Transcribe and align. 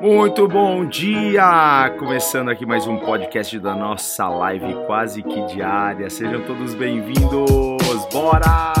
Muito 0.00 0.46
bom 0.46 0.84
dia! 0.84 1.94
Começando 1.98 2.50
aqui 2.50 2.66
mais 2.66 2.86
um 2.86 2.98
podcast 2.98 3.58
da 3.58 3.74
nossa 3.74 4.28
live 4.28 4.74
quase 4.86 5.22
que 5.22 5.46
diária. 5.46 6.10
Sejam 6.10 6.42
todos 6.42 6.74
bem-vindos! 6.74 8.06
Bora! 8.12 8.74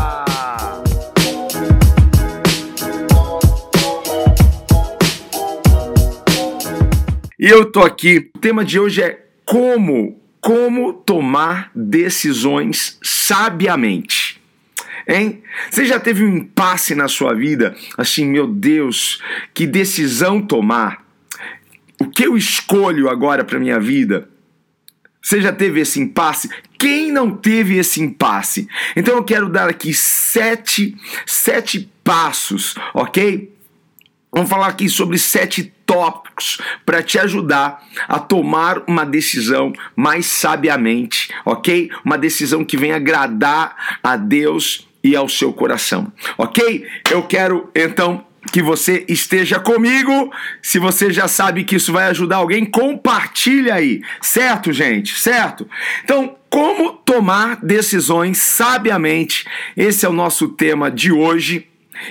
E 7.38 7.46
eu 7.46 7.70
tô 7.70 7.80
aqui. 7.80 8.30
O 8.36 8.38
tema 8.38 8.64
de 8.64 8.78
hoje 8.78 9.02
é 9.02 9.26
como, 9.44 10.20
como 10.40 10.92
tomar 10.92 11.70
decisões 11.74 12.98
sabiamente. 13.02 14.23
Hein? 15.06 15.42
Você 15.70 15.84
já 15.84 16.00
teve 16.00 16.24
um 16.24 16.36
impasse 16.36 16.94
na 16.94 17.08
sua 17.08 17.34
vida? 17.34 17.74
Assim, 17.96 18.26
meu 18.26 18.46
Deus, 18.46 19.22
que 19.52 19.66
decisão 19.66 20.40
tomar? 20.40 21.04
o 22.00 22.10
que 22.10 22.26
eu 22.26 22.36
escolho 22.36 23.08
agora 23.08 23.44
para 23.44 23.58
minha 23.58 23.78
vida? 23.78 24.28
Você 25.22 25.40
já 25.40 25.52
teve 25.52 25.80
esse 25.80 26.00
impasse? 26.00 26.50
Quem 26.78 27.10
não 27.10 27.30
teve 27.30 27.78
esse 27.78 28.02
impasse? 28.02 28.68
Então 28.94 29.14
eu 29.14 29.24
quero 29.24 29.48
dar 29.48 29.70
aqui 29.70 29.94
sete, 29.94 30.94
sete 31.24 31.90
passos, 32.02 32.74
ok? 32.92 33.50
Vamos 34.30 34.50
falar 34.50 34.66
aqui 34.66 34.88
sobre 34.88 35.16
sete 35.16 35.72
tópicos 35.86 36.58
para 36.84 37.02
te 37.02 37.18
ajudar 37.18 37.82
a 38.06 38.18
tomar 38.18 38.82
uma 38.86 39.06
decisão 39.06 39.72
mais 39.96 40.26
sabiamente, 40.26 41.32
ok? 41.44 41.90
Uma 42.04 42.18
decisão 42.18 42.64
que 42.64 42.76
venha 42.76 42.96
agradar 42.96 43.98
a 44.02 44.16
Deus 44.16 44.86
e 45.04 45.14
ao 45.14 45.28
seu 45.28 45.52
coração, 45.52 46.10
ok? 46.38 46.86
Eu 47.10 47.22
quero 47.24 47.70
então 47.74 48.24
que 48.50 48.62
você 48.62 49.04
esteja 49.08 49.58
comigo. 49.58 50.32
Se 50.62 50.78
você 50.78 51.12
já 51.12 51.28
sabe 51.28 51.64
que 51.64 51.76
isso 51.76 51.92
vai 51.92 52.06
ajudar 52.06 52.36
alguém, 52.36 52.64
compartilha 52.64 53.74
aí. 53.74 54.02
Certo, 54.20 54.72
gente? 54.72 55.18
Certo? 55.18 55.68
Então, 56.02 56.36
como 56.48 56.92
tomar 56.92 57.56
decisões 57.64 58.38
sabiamente? 58.38 59.44
Esse 59.76 60.06
é 60.06 60.08
o 60.08 60.12
nosso 60.12 60.48
tema 60.48 60.90
de 60.90 61.12
hoje. 61.12 61.68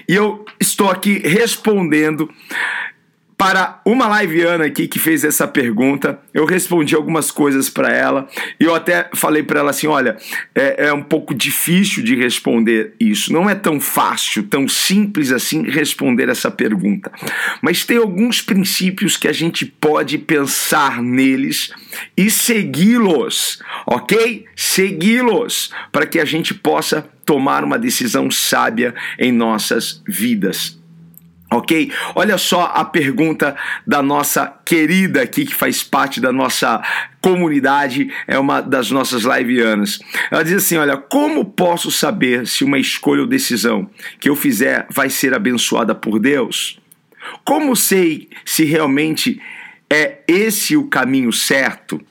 E 0.07 0.15
eu 0.15 0.45
estou 0.59 0.89
aqui 0.89 1.19
respondendo 1.19 2.29
para 3.37 3.81
uma 3.85 4.21
liveana 4.21 4.65
aqui 4.65 4.87
que 4.87 4.99
fez 4.99 5.23
essa 5.23 5.47
pergunta, 5.47 6.19
eu 6.33 6.45
respondi 6.45 6.95
algumas 6.95 7.31
coisas 7.31 7.69
para 7.69 7.91
ela 7.91 8.27
e 8.59 8.63
eu 8.63 8.75
até 8.75 9.09
falei 9.13 9.43
para 9.43 9.59
ela 9.59 9.71
assim: 9.71 9.87
olha, 9.87 10.17
é, 10.53 10.87
é, 10.87 10.93
um 10.93 11.01
pouco 11.01 11.33
difícil 11.33 12.03
de 12.03 12.15
responder 12.15 12.93
isso, 12.99 13.33
não 13.33 13.49
é 13.49 13.55
tão 13.55 13.79
fácil, 13.79 14.43
tão 14.43 14.67
simples 14.67 15.31
assim 15.31 15.63
responder 15.63 16.29
essa 16.29 16.51
pergunta, 16.51 17.11
mas 17.61 17.85
tem 17.85 17.97
alguns 17.97 18.41
princípios 18.41 19.17
que 19.17 19.27
a 19.27 19.33
gente 19.33 19.65
pode 19.65 20.17
pensar 20.17 21.01
neles 21.01 21.71
e 22.15 22.29
segui-los, 22.29 23.61
ok? 23.85 24.45
Segui-los 24.55 25.71
para 25.91 26.05
que 26.05 26.19
a 26.19 26.25
gente 26.25 26.53
possa 26.53 27.07
tomar 27.25 27.63
uma 27.63 27.79
decisão 27.79 28.29
sábia 28.29 28.93
em 29.17 29.31
nossas 29.31 30.01
vidas. 30.07 30.82
Ok? 31.53 31.91
Olha 32.15 32.37
só 32.37 32.71
a 32.73 32.83
pergunta 32.83 33.55
da 33.85 34.01
nossa 34.01 34.47
querida 34.65 35.21
aqui, 35.21 35.45
que 35.45 35.53
faz 35.53 35.83
parte 35.83 36.19
da 36.19 36.31
nossa 36.31 36.81
comunidade, 37.21 38.11
é 38.27 38.37
uma 38.39 38.59
das 38.59 38.89
nossas 38.89 39.23
liveanas. 39.23 39.99
Ela 40.31 40.43
diz 40.43 40.53
assim: 40.53 40.77
Olha, 40.77 40.97
como 40.97 41.45
posso 41.45 41.91
saber 41.91 42.47
se 42.47 42.63
uma 42.63 42.79
escolha 42.79 43.21
ou 43.21 43.27
decisão 43.27 43.89
que 44.19 44.29
eu 44.29 44.35
fizer 44.35 44.87
vai 44.89 45.09
ser 45.09 45.33
abençoada 45.33 45.93
por 45.93 46.19
Deus? 46.19 46.79
Como 47.45 47.75
sei 47.75 48.29
se 48.43 48.65
realmente 48.65 49.41
é 49.89 50.19
esse 50.27 50.75
o 50.75 50.87
caminho 50.87 51.31
certo? 51.31 52.01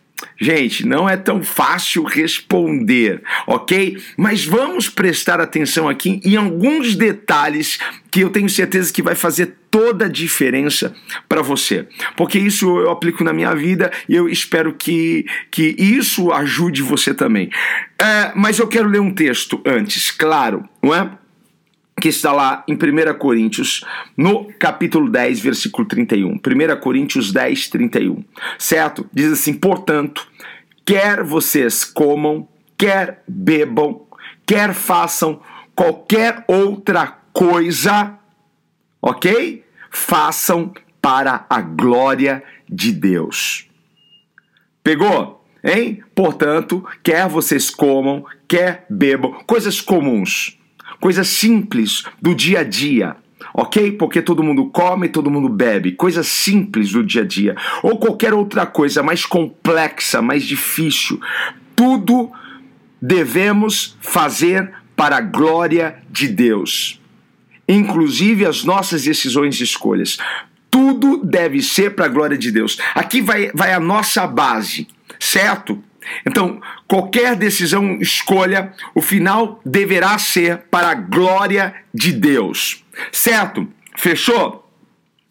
Gente, 0.41 0.87
não 0.87 1.09
é 1.09 1.17
tão 1.17 1.43
fácil 1.43 2.05
responder, 2.05 3.23
ok? 3.47 3.97
Mas 4.17 4.45
vamos 4.45 4.89
prestar 4.89 5.41
atenção 5.41 5.89
aqui 5.89 6.21
em 6.25 6.37
alguns 6.37 6.97
detalhes 6.97 7.79
que 8.11 8.21
eu 8.21 8.31
tenho 8.31 8.49
certeza 8.49 8.93
que 8.93 9.03
vai 9.03 9.15
fazer 9.15 9.55
toda 9.71 10.05
a 10.05 10.09
diferença 10.09 10.95
para 11.29 11.41
você. 11.41 11.89
Porque 12.17 12.39
isso 12.39 12.79
eu 12.79 12.91
aplico 12.91 13.25
na 13.25 13.33
minha 13.33 13.55
vida 13.55 13.91
e 14.09 14.15
eu 14.15 14.29
espero 14.29 14.75
que, 14.75 15.25
que 15.51 15.75
isso 15.79 16.31
ajude 16.31 16.83
você 16.83 17.15
também. 17.15 17.51
É, 17.99 18.33
mas 18.35 18.59
eu 18.59 18.69
quero 18.69 18.89
ler 18.89 19.01
um 19.01 19.15
texto 19.15 19.63
antes, 19.65 20.11
claro, 20.11 20.69
não 20.83 20.95
é? 20.95 21.11
Que 22.03 22.09
está 22.09 22.33
lá 22.33 22.65
em 22.67 22.75
1 22.75 23.17
Coríntios, 23.17 23.85
no 24.17 24.53
capítulo 24.59 25.09
10, 25.09 25.39
versículo 25.39 25.87
31. 25.87 26.33
1 26.33 26.41
Coríntios 26.81 27.33
10, 27.33 27.69
31. 27.69 28.25
Certo? 28.59 29.09
Diz 29.13 29.31
assim: 29.31 29.55
portanto, 29.55 30.27
quer 30.85 31.23
vocês 31.23 31.85
comam, 31.85 32.49
quer 32.77 33.23
bebam, 33.29 34.03
quer 34.45 34.75
façam 34.75 35.41
qualquer 35.77 36.45
outra 36.49 37.07
coisa, 37.33 38.19
ok? 39.01 39.65
Façam 39.89 40.75
para 41.01 41.47
a 41.49 41.61
glória 41.61 42.43
de 42.69 42.91
Deus. 42.91 43.69
Pegou? 44.83 45.47
Hein? 45.63 46.03
Portanto, 46.17 46.85
quer 47.01 47.29
vocês 47.29 47.71
comam, 47.71 48.25
quer 48.49 48.87
bebam, 48.91 49.45
coisas 49.47 49.81
comuns 49.81 50.59
coisas 51.03 51.27
simples 51.27 52.05
do 52.23 52.33
dia 52.33 52.61
a 52.61 52.63
dia. 52.63 53.17
Ok? 53.53 53.91
Porque 53.99 54.23
todo 54.23 54.43
mundo 54.43 54.67
come, 54.67 55.09
todo 55.09 55.29
mundo 55.29 55.49
bebe. 55.49 55.93
Coisas 55.93 56.29
simples 56.29 56.93
do 56.93 57.03
dia 57.03 57.23
a 57.23 57.27
dia. 57.27 57.57
Ou 57.83 57.99
qualquer 57.99 58.33
outra 58.33 58.65
coisa 58.65 59.03
mais 59.03 59.27
complexa, 59.27 60.23
mais 60.23 60.45
difícil. 60.45 61.21
Tudo 61.75 62.31
devemos 63.01 63.97
fazer 64.01 64.73
para 64.95 65.17
a 65.17 65.21
glória 65.21 65.99
de 66.09 66.29
Deus. 66.29 67.01
Inclusive 67.69 68.47
as 68.47 68.63
nossas 68.63 69.03
decisões 69.03 69.59
e 69.59 69.65
escolhas. 69.65 70.19
Tudo 70.71 71.21
deve 71.25 71.61
ser 71.63 71.97
para 71.97 72.05
a 72.05 72.09
glória 72.09 72.39
de 72.39 72.53
Deus. 72.53 72.79
Aqui 72.95 73.21
vai, 73.21 73.51
vai 73.53 73.73
a 73.73 73.81
nossa 73.81 74.25
base, 74.25 74.87
certo? 75.19 75.83
Então, 76.27 76.61
qualquer 76.87 77.37
decisão, 77.37 77.99
escolha, 78.01 78.73
o 78.95 79.01
final 79.01 79.61
deverá 79.65 80.19
ser 80.19 80.59
para 80.71 80.91
a 80.91 80.95
glória 80.95 81.75
de 81.93 82.13
Deus. 82.13 82.85
Certo? 83.11 83.69
Fechou? 83.97 84.63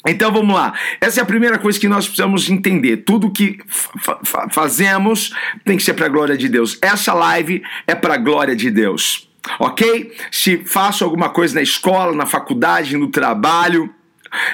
Então 0.07 0.31
vamos 0.31 0.55
lá. 0.55 0.73
Essa 0.99 1.19
é 1.19 1.23
a 1.23 1.25
primeira 1.25 1.59
coisa 1.59 1.79
que 1.79 1.87
nós 1.87 2.05
precisamos 2.05 2.49
entender. 2.49 2.97
Tudo 2.97 3.31
que 3.31 3.59
fa 3.67 4.19
fazemos 4.49 5.31
tem 5.63 5.77
que 5.77 5.83
ser 5.83 5.93
para 5.93 6.07
a 6.07 6.09
glória 6.09 6.35
de 6.35 6.49
Deus. 6.49 6.77
Essa 6.81 7.13
live 7.13 7.61
é 7.85 7.93
para 7.93 8.15
a 8.15 8.17
glória 8.17 8.55
de 8.55 8.71
Deus. 8.71 9.29
Ok? 9.59 10.11
Se 10.31 10.57
faço 10.65 11.03
alguma 11.03 11.29
coisa 11.29 11.55
na 11.55 11.61
escola, 11.61 12.15
na 12.15 12.25
faculdade, 12.25 12.97
no 12.97 13.09
trabalho, 13.09 13.93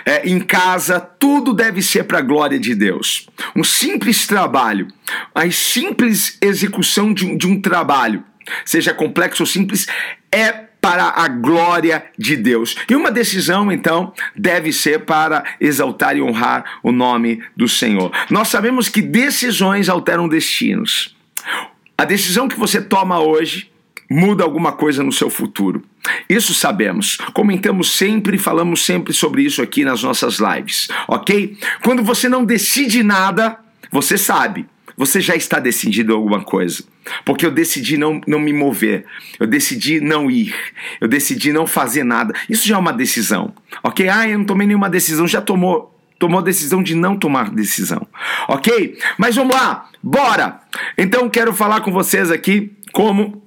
é, 0.06 0.28
em 0.28 0.40
casa, 0.40 1.00
tudo 1.00 1.54
deve 1.54 1.82
ser 1.82 2.04
para 2.06 2.20
a 2.20 2.22
glória 2.22 2.60
de 2.60 2.74
Deus. 2.74 3.28
Um 3.56 3.64
simples 3.64 4.26
trabalho, 4.26 4.88
a 5.34 5.50
simples 5.52 6.38
execução 6.42 7.14
de 7.14 7.26
um, 7.26 7.38
de 7.38 7.48
um 7.48 7.62
trabalho, 7.62 8.24
seja 8.66 8.94
complexo 8.94 9.44
ou 9.44 9.48
simples, 9.48 9.88
é 10.32 10.68
para 10.82 11.06
a 11.16 11.28
glória 11.28 12.06
de 12.18 12.38
Deus. 12.38 12.76
E 12.90 12.96
uma 12.96 13.12
decisão, 13.12 13.72
então, 13.72 14.14
deve 14.36 14.72
ser 14.72 15.00
para 15.00 15.44
exaltar 15.60 16.16
e 16.16 16.22
honrar 16.22 16.80
o 16.82 16.92
nome 16.92 17.44
do 17.56 17.68
Senhor. 17.68 18.12
Nós 18.30 18.48
sabemos 18.48 18.88
que 18.88 19.02
decisões 19.02 19.90
alteram 19.90 20.28
destinos. 20.28 21.16
A 21.98 22.06
decisão 22.06 22.48
que 22.48 22.58
você 22.58 22.82
toma 22.82 23.20
hoje 23.20 23.70
muda 24.10 24.44
alguma 24.44 24.72
coisa 24.72 25.04
no 25.04 25.12
seu 25.12 25.30
futuro. 25.30 25.84
Isso 26.30 26.54
sabemos. 26.54 27.18
Comentamos 27.34 27.92
sempre, 27.92 28.38
falamos 28.38 28.86
sempre 28.86 29.14
sobre 29.14 29.44
isso 29.44 29.62
aqui 29.62 29.84
nas 29.84 30.04
nossas 30.04 30.40
lives, 30.40 30.88
ok? 31.08 31.58
Quando 31.84 32.04
você 32.04 32.30
não 32.30 32.46
decide 32.46 33.04
nada, 33.04 33.58
você 33.92 34.18
sabe. 34.18 34.66
Você 34.96 35.22
já 35.22 35.36
está 35.36 35.60
decidido 35.60 36.14
alguma 36.14 36.42
coisa. 36.42 36.84
Porque 37.24 37.46
eu 37.46 37.52
decidi 37.52 37.98
não, 37.98 38.20
não 38.26 38.40
me 38.40 38.52
mover. 38.52 39.06
Eu 39.40 39.46
decidi 39.46 40.02
não 40.02 40.30
ir. 40.30 40.56
Eu 41.00 41.08
decidi 41.08 41.54
não 41.54 41.68
fazer 41.68 42.04
nada. 42.04 42.34
Isso 42.50 42.68
já 42.68 42.76
é 42.76 42.80
uma 42.80 42.92
decisão. 42.92 43.54
Ok? 43.84 44.10
Ah, 44.10 44.28
eu 44.28 44.40
não 44.40 44.46
tomei 44.46 44.66
nenhuma 44.66 44.90
decisão. 44.90 45.28
Já 45.28 45.40
tomou 45.40 45.94
tomou 46.18 46.40
a 46.40 46.44
decisão 46.44 46.82
de 46.82 46.96
não 46.96 47.16
tomar 47.16 47.52
decisão. 47.52 48.08
Ok? 48.48 48.98
Mas 49.20 49.36
vamos 49.36 49.56
lá, 49.56 49.88
bora! 50.02 50.62
Então 50.98 51.30
quero 51.30 51.54
falar 51.54 51.82
com 51.82 51.92
vocês 51.92 52.32
aqui 52.32 52.72
como 52.92 53.44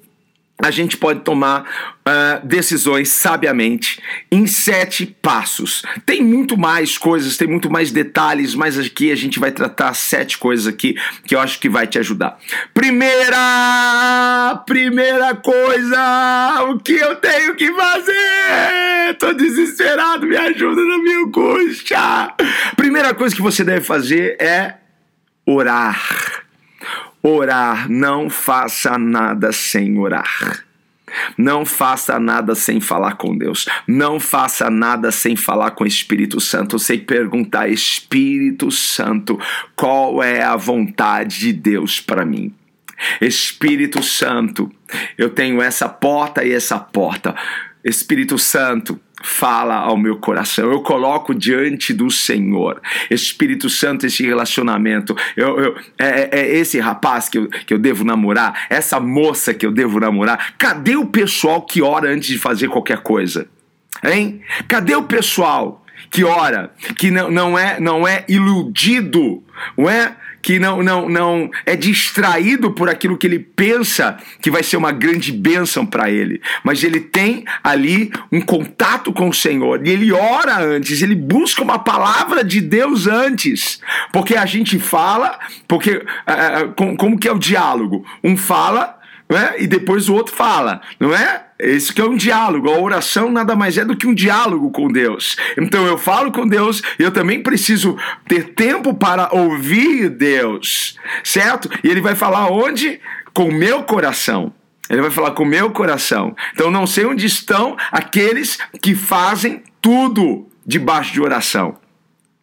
a 0.62 0.70
gente 0.70 0.96
pode 0.96 1.20
tomar 1.20 1.62
uh, 1.62 2.46
decisões 2.46 3.08
sabiamente 3.08 4.00
em 4.30 4.46
sete 4.46 5.06
passos. 5.06 5.82
Tem 6.04 6.22
muito 6.22 6.56
mais 6.56 6.98
coisas, 6.98 7.36
tem 7.36 7.48
muito 7.48 7.70
mais 7.70 7.90
detalhes, 7.90 8.54
mas 8.54 8.78
aqui 8.78 9.10
a 9.10 9.16
gente 9.16 9.38
vai 9.38 9.50
tratar 9.50 9.94
sete 9.94 10.38
coisas 10.38 10.66
aqui 10.66 10.96
que 11.24 11.34
eu 11.34 11.40
acho 11.40 11.58
que 11.58 11.68
vai 11.68 11.86
te 11.86 11.98
ajudar. 11.98 12.38
Primeira, 12.74 14.62
primeira 14.66 15.34
coisa, 15.34 16.66
o 16.70 16.78
que 16.78 16.92
eu 16.92 17.16
tenho 17.16 17.54
que 17.54 17.72
fazer? 17.72 19.16
Tô 19.18 19.32
desesperado, 19.32 20.26
me 20.26 20.36
ajuda 20.36 20.82
na 20.84 20.98
minha 20.98 21.18
angústia. 21.20 22.34
Primeira 22.76 23.14
coisa 23.14 23.34
que 23.34 23.42
você 23.42 23.64
deve 23.64 23.84
fazer 23.84 24.36
é 24.40 24.74
orar 25.46 26.40
orar, 27.22 27.90
não 27.90 28.30
faça 28.30 28.98
nada 28.98 29.52
sem 29.52 29.98
orar. 29.98 30.64
Não 31.36 31.64
faça 31.64 32.20
nada 32.20 32.54
sem 32.54 32.80
falar 32.80 33.16
com 33.16 33.36
Deus. 33.36 33.66
Não 33.86 34.20
faça 34.20 34.70
nada 34.70 35.10
sem 35.10 35.34
falar 35.34 35.72
com 35.72 35.84
o 35.84 35.86
Espírito 35.86 36.40
Santo. 36.40 36.78
Sem 36.78 37.00
perguntar, 37.00 37.68
Espírito 37.68 38.70
Santo, 38.70 39.38
qual 39.74 40.22
é 40.22 40.42
a 40.42 40.56
vontade 40.56 41.40
de 41.40 41.52
Deus 41.52 42.00
para 42.00 42.24
mim? 42.24 42.54
Espírito 43.20 44.02
Santo, 44.02 44.70
eu 45.16 45.30
tenho 45.30 45.60
essa 45.60 45.88
porta 45.88 46.44
e 46.44 46.52
essa 46.52 46.78
porta. 46.78 47.34
Espírito 47.82 48.38
Santo, 48.38 49.00
fala 49.22 49.74
ao 49.76 49.96
meu 49.96 50.16
coração. 50.16 50.70
Eu 50.70 50.80
coloco 50.80 51.34
diante 51.34 51.92
do 51.92 52.10
Senhor. 52.10 52.80
Espírito 53.10 53.68
Santo, 53.68 54.06
esse 54.06 54.24
relacionamento. 54.24 55.16
Eu, 55.36 55.58
eu 55.58 55.76
é, 55.98 56.06
é, 56.06 56.28
é, 56.32 56.56
esse 56.56 56.78
rapaz 56.78 57.28
que 57.28 57.38
eu, 57.38 57.48
que 57.48 57.74
eu 57.74 57.78
devo 57.78 58.04
namorar, 58.04 58.66
essa 58.70 58.98
moça 58.98 59.52
que 59.52 59.66
eu 59.66 59.72
devo 59.72 60.00
namorar. 60.00 60.54
Cadê 60.56 60.96
o 60.96 61.06
pessoal 61.06 61.62
que 61.62 61.82
ora 61.82 62.10
antes 62.10 62.28
de 62.28 62.38
fazer 62.38 62.68
qualquer 62.68 62.98
coisa? 62.98 63.46
Hein? 64.02 64.40
Cadê 64.66 64.94
o 64.94 65.02
pessoal 65.02 65.84
que 66.10 66.24
ora, 66.24 66.72
que 66.96 67.10
não, 67.10 67.30
não, 67.30 67.58
é, 67.58 67.78
não 67.78 68.08
é 68.08 68.24
iludido, 68.28 69.42
não 69.76 69.88
é? 69.88 70.16
Que 70.42 70.58
não, 70.58 70.82
não, 70.82 71.08
não 71.08 71.50
é 71.66 71.76
distraído 71.76 72.70
por 72.70 72.88
aquilo 72.88 73.16
que 73.16 73.26
ele 73.26 73.38
pensa 73.38 74.16
que 74.40 74.50
vai 74.50 74.62
ser 74.62 74.76
uma 74.76 74.92
grande 74.92 75.32
bênção 75.32 75.84
para 75.84 76.10
ele, 76.10 76.40
mas 76.64 76.82
ele 76.82 77.00
tem 77.00 77.44
ali 77.62 78.10
um 78.30 78.40
contato 78.40 79.12
com 79.12 79.28
o 79.28 79.34
Senhor. 79.34 79.86
E 79.86 79.90
ele 79.90 80.12
ora 80.12 80.58
antes, 80.58 81.02
ele 81.02 81.14
busca 81.14 81.62
uma 81.62 81.78
palavra 81.78 82.42
de 82.44 82.60
Deus 82.60 83.06
antes, 83.06 83.80
porque 84.12 84.36
a 84.36 84.46
gente 84.46 84.78
fala, 84.78 85.38
porque 85.68 85.96
uh, 85.96 86.72
como, 86.76 86.96
como 86.96 87.18
que 87.18 87.28
é 87.28 87.32
o 87.32 87.38
diálogo? 87.38 88.04
Um 88.22 88.36
fala 88.36 88.99
né, 89.30 89.54
e 89.58 89.66
depois 89.66 90.08
o 90.08 90.14
outro 90.14 90.34
fala, 90.34 90.80
não 90.98 91.14
é? 91.14 91.44
Isso 91.60 91.94
que 91.94 92.00
é 92.00 92.04
um 92.04 92.16
diálogo. 92.16 92.70
A 92.70 92.78
oração 92.78 93.30
nada 93.30 93.54
mais 93.54 93.78
é 93.78 93.84
do 93.84 93.96
que 93.96 94.06
um 94.06 94.14
diálogo 94.14 94.70
com 94.70 94.88
Deus. 94.88 95.36
Então 95.56 95.86
eu 95.86 95.96
falo 95.96 96.32
com 96.32 96.48
Deus, 96.48 96.82
eu 96.98 97.10
também 97.10 97.42
preciso 97.42 97.96
ter 98.26 98.54
tempo 98.54 98.94
para 98.94 99.28
ouvir 99.32 100.08
Deus, 100.08 100.98
certo? 101.22 101.70
E 101.84 101.88
ele 101.88 102.00
vai 102.00 102.14
falar 102.14 102.50
onde? 102.50 103.00
Com 103.32 103.48
o 103.48 103.54
meu 103.54 103.84
coração. 103.84 104.52
Ele 104.88 105.02
vai 105.02 105.10
falar 105.10 105.30
com 105.32 105.44
o 105.44 105.46
meu 105.46 105.70
coração. 105.70 106.34
Então 106.52 106.70
não 106.70 106.86
sei 106.86 107.04
onde 107.04 107.24
estão 107.24 107.76
aqueles 107.92 108.58
que 108.82 108.94
fazem 108.94 109.62
tudo 109.80 110.48
debaixo 110.66 111.12
de 111.12 111.20
oração. 111.20 111.76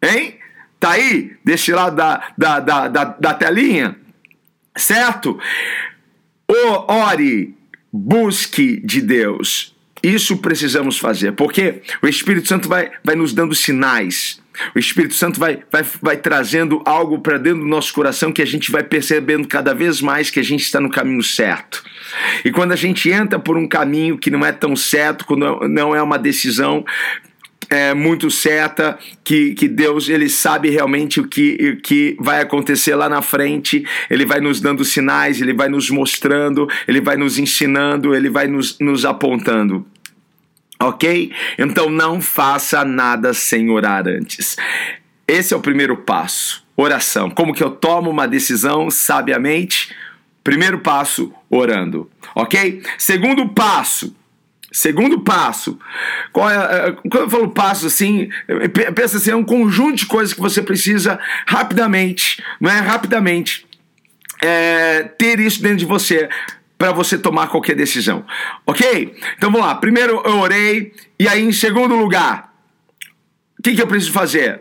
Hein? 0.02 0.38
Tá 0.80 0.92
aí, 0.92 1.36
desse 1.44 1.72
lado 1.72 1.96
da, 1.96 2.22
da, 2.38 2.60
da, 2.60 2.88
da, 2.88 3.04
da 3.04 3.34
telinha? 3.34 3.96
Certo? 4.76 5.38
Ore 6.50 7.54
busque 7.92 8.80
de 8.84 9.00
Deus. 9.00 9.74
Isso 10.02 10.36
precisamos 10.38 10.98
fazer, 10.98 11.32
porque 11.32 11.82
o 12.00 12.06
Espírito 12.06 12.46
Santo 12.46 12.68
vai, 12.68 12.90
vai 13.02 13.16
nos 13.16 13.32
dando 13.32 13.54
sinais. 13.54 14.40
O 14.74 14.78
Espírito 14.78 15.14
Santo 15.14 15.38
vai, 15.38 15.62
vai, 15.70 15.84
vai 16.00 16.16
trazendo 16.16 16.82
algo 16.84 17.20
para 17.20 17.38
dentro 17.38 17.60
do 17.60 17.66
nosso 17.66 17.92
coração 17.92 18.32
que 18.32 18.42
a 18.42 18.46
gente 18.46 18.70
vai 18.70 18.82
percebendo 18.82 19.46
cada 19.46 19.74
vez 19.74 20.00
mais 20.00 20.30
que 20.30 20.40
a 20.40 20.44
gente 20.44 20.62
está 20.62 20.80
no 20.80 20.90
caminho 20.90 21.22
certo. 21.22 21.82
E 22.44 22.50
quando 22.50 22.72
a 22.72 22.76
gente 22.76 23.10
entra 23.10 23.38
por 23.38 23.56
um 23.56 23.68
caminho 23.68 24.18
que 24.18 24.30
não 24.30 24.44
é 24.44 24.52
tão 24.52 24.74
certo, 24.74 25.24
quando 25.24 25.68
não 25.68 25.94
é 25.94 26.02
uma 26.02 26.18
decisão 26.18 26.84
é, 27.70 27.92
muito 27.92 28.30
certa, 28.30 28.98
que, 29.22 29.54
que 29.54 29.68
Deus 29.68 30.08
ele 30.08 30.28
sabe 30.28 30.70
realmente 30.70 31.20
o 31.20 31.28
que, 31.28 31.76
o 31.76 31.82
que 31.82 32.16
vai 32.18 32.40
acontecer 32.40 32.94
lá 32.94 33.08
na 33.08 33.20
frente, 33.20 33.84
ele 34.08 34.24
vai 34.24 34.40
nos 34.40 34.60
dando 34.60 34.84
sinais, 34.84 35.40
ele 35.40 35.52
vai 35.52 35.68
nos 35.68 35.90
mostrando, 35.90 36.66
ele 36.86 37.00
vai 37.00 37.16
nos 37.16 37.38
ensinando, 37.38 38.14
ele 38.14 38.30
vai 38.30 38.46
nos, 38.46 38.78
nos 38.78 39.04
apontando. 39.04 39.86
Ok? 40.80 41.32
Então 41.58 41.90
não 41.90 42.20
faça 42.20 42.84
nada 42.84 43.34
sem 43.34 43.68
orar 43.68 44.06
antes. 44.06 44.56
Esse 45.26 45.52
é 45.52 45.56
o 45.56 45.60
primeiro 45.60 45.96
passo, 45.96 46.64
oração. 46.76 47.28
Como 47.28 47.52
que 47.52 47.62
eu 47.62 47.70
tomo 47.70 48.08
uma 48.08 48.26
decisão 48.26 48.90
sabiamente? 48.90 49.94
Primeiro 50.42 50.78
passo, 50.78 51.34
orando. 51.50 52.08
Ok? 52.34 52.82
Segundo 52.96 53.48
passo, 53.50 54.16
Segundo 54.70 55.20
passo, 55.20 55.78
qual 56.30 56.50
é, 56.50 56.56
é, 56.56 56.92
quando 56.92 57.24
eu 57.24 57.30
falo 57.30 57.50
passo 57.50 57.86
assim, 57.86 58.28
pensa 58.94 59.16
assim, 59.16 59.30
é 59.30 59.36
um 59.36 59.44
conjunto 59.44 59.96
de 59.96 60.06
coisas 60.06 60.34
que 60.34 60.40
você 60.40 60.60
precisa 60.60 61.18
rapidamente, 61.46 62.42
não 62.60 62.70
é 62.70 62.78
rapidamente, 62.78 63.66
é, 64.42 65.04
ter 65.04 65.40
isso 65.40 65.62
dentro 65.62 65.78
de 65.78 65.84
você 65.86 66.28
para 66.76 66.92
você 66.92 67.18
tomar 67.18 67.48
qualquer 67.48 67.74
decisão, 67.74 68.24
ok? 68.66 69.16
Então 69.36 69.50
vamos 69.50 69.66
lá. 69.66 69.74
Primeiro 69.74 70.22
eu 70.24 70.38
orei 70.38 70.92
e 71.18 71.26
aí 71.26 71.42
em 71.42 71.50
segundo 71.50 71.96
lugar, 71.96 72.54
o 73.58 73.62
que, 73.62 73.74
que 73.74 73.82
eu 73.82 73.86
preciso 73.86 74.12
fazer? 74.12 74.60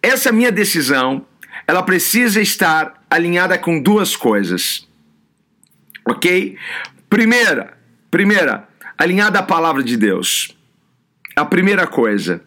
Essa 0.00 0.30
minha 0.30 0.52
decisão, 0.52 1.26
ela 1.66 1.82
precisa 1.82 2.40
estar 2.40 3.02
alinhada 3.10 3.58
com 3.58 3.82
duas 3.82 4.14
coisas, 4.14 4.88
ok? 6.06 6.56
Primeira, 7.10 7.76
primeira 8.08 8.68
alinhada 8.98 9.38
à 9.38 9.42
palavra 9.42 9.82
de 9.82 9.96
Deus. 9.96 10.56
A 11.34 11.44
primeira 11.44 11.86
coisa. 11.86 12.42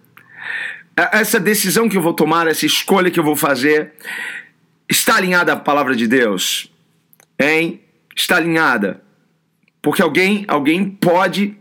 Essa 0.95 1.39
decisão 1.39 1.87
que 1.87 1.97
eu 1.97 2.01
vou 2.01 2.13
tomar, 2.13 2.47
essa 2.47 2.65
escolha 2.65 3.11
que 3.11 3.19
eu 3.19 3.23
vou 3.23 3.35
fazer, 3.35 3.93
está 4.89 5.15
alinhada 5.15 5.53
à 5.53 5.55
palavra 5.55 5.95
de 5.95 6.07
Deus? 6.07 6.71
Hein? 7.39 7.81
Está 8.15 8.37
alinhada. 8.37 9.01
Porque 9.81 10.01
alguém, 10.01 10.43
alguém 10.47 10.89
pode 10.89 11.57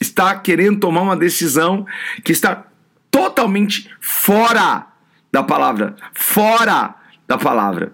estar 0.00 0.42
querendo 0.42 0.80
tomar 0.80 1.02
uma 1.02 1.16
decisão 1.16 1.86
que 2.24 2.32
está 2.32 2.64
totalmente 3.10 3.88
fora 4.00 4.86
da 5.30 5.42
palavra, 5.42 5.94
fora 6.12 6.94
da 7.28 7.38
palavra. 7.38 7.92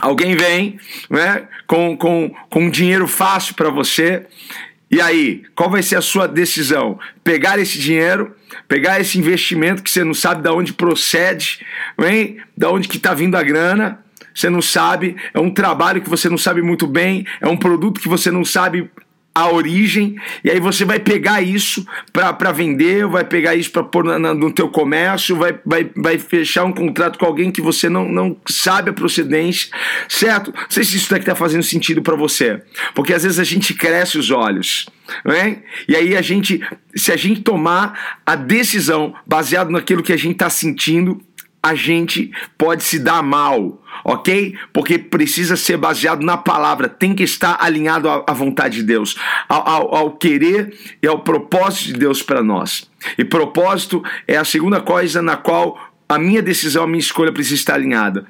Alguém 0.00 0.36
vem 0.36 0.78
né, 1.08 1.48
com, 1.66 1.96
com, 1.96 2.34
com 2.50 2.70
dinheiro 2.70 3.06
fácil 3.06 3.54
para 3.54 3.70
você 3.70 4.26
e 4.90 5.00
aí, 5.00 5.42
qual 5.54 5.68
vai 5.68 5.82
ser 5.82 5.96
a 5.96 6.00
sua 6.00 6.28
decisão? 6.28 6.98
Pegar 7.24 7.58
esse 7.58 7.78
dinheiro, 7.78 8.34
pegar 8.68 9.00
esse 9.00 9.18
investimento 9.18 9.82
que 9.82 9.90
você 9.90 10.04
não 10.04 10.14
sabe 10.14 10.42
de 10.42 10.48
onde 10.48 10.72
procede, 10.72 11.66
hein? 11.98 12.38
da 12.56 12.70
onde 12.70 12.86
que 12.86 12.96
está 12.96 13.12
vindo 13.12 13.36
a 13.36 13.42
grana, 13.42 13.98
você 14.32 14.48
não 14.48 14.62
sabe, 14.62 15.16
é 15.34 15.40
um 15.40 15.50
trabalho 15.50 16.00
que 16.00 16.10
você 16.10 16.28
não 16.28 16.38
sabe 16.38 16.62
muito 16.62 16.86
bem, 16.86 17.26
é 17.40 17.48
um 17.48 17.56
produto 17.56 18.00
que 18.00 18.08
você 18.08 18.30
não 18.30 18.44
sabe 18.44 18.88
a 19.36 19.52
origem, 19.52 20.16
e 20.42 20.50
aí 20.50 20.58
você 20.58 20.82
vai 20.82 20.98
pegar 20.98 21.42
isso 21.42 21.86
para 22.10 22.52
vender, 22.52 23.06
vai 23.06 23.22
pegar 23.22 23.54
isso 23.54 23.70
para 23.70 23.84
pôr 23.84 24.02
na, 24.02 24.32
no 24.32 24.50
teu 24.50 24.66
comércio, 24.66 25.36
vai, 25.36 25.60
vai, 25.62 25.90
vai 25.94 26.18
fechar 26.18 26.64
um 26.64 26.72
contrato 26.72 27.18
com 27.18 27.26
alguém 27.26 27.50
que 27.50 27.60
você 27.60 27.90
não, 27.90 28.08
não 28.08 28.34
sabe 28.48 28.88
a 28.88 28.94
procedência, 28.94 29.68
certo? 30.08 30.54
Não 30.56 30.70
sei 30.70 30.84
se 30.84 30.96
isso 30.96 31.10
daqui 31.10 31.24
está 31.24 31.34
fazendo 31.34 31.62
sentido 31.62 32.00
para 32.00 32.16
você, 32.16 32.62
porque 32.94 33.12
às 33.12 33.24
vezes 33.24 33.38
a 33.38 33.44
gente 33.44 33.74
cresce 33.74 34.16
os 34.16 34.30
olhos, 34.30 34.86
né? 35.22 35.58
e 35.86 35.94
aí 35.94 36.16
a 36.16 36.22
gente, 36.22 36.58
se 36.94 37.12
a 37.12 37.16
gente 37.16 37.42
tomar 37.42 38.20
a 38.24 38.36
decisão 38.36 39.14
baseado 39.26 39.68
naquilo 39.68 40.02
que 40.02 40.14
a 40.14 40.16
gente 40.16 40.32
está 40.32 40.48
sentindo, 40.48 41.20
a 41.66 41.74
gente 41.74 42.30
pode 42.56 42.84
se 42.84 42.96
dar 42.96 43.24
mal, 43.24 43.82
ok? 44.04 44.56
Porque 44.72 44.98
precisa 44.98 45.56
ser 45.56 45.76
baseado 45.76 46.22
na 46.22 46.36
palavra, 46.36 46.88
tem 46.88 47.12
que 47.12 47.24
estar 47.24 47.58
alinhado 47.60 48.08
à, 48.08 48.32
vontade 48.32 48.76
de 48.76 48.82
Deus, 48.84 49.16
ao, 49.48 49.68
ao, 49.68 49.94
ao 49.94 50.10
querer 50.12 50.72
e 51.02 51.08
ao 51.08 51.18
propósito 51.18 51.86
de 51.86 51.98
Deus 51.98 52.22
para 52.22 52.40
nós. 52.40 52.88
E 53.18 53.24
propósito 53.24 54.00
é 54.28 54.36
a 54.36 54.44
segunda 54.44 54.80
coisa 54.80 55.20
na 55.20 55.36
qual 55.36 55.76
a 56.08 56.20
minha 56.20 56.40
decisão, 56.40 56.84
a 56.84 56.86
minha 56.86 57.00
escolha 57.00 57.32
precisa 57.32 57.56
estar 57.56 57.74
alinhada. 57.74 58.24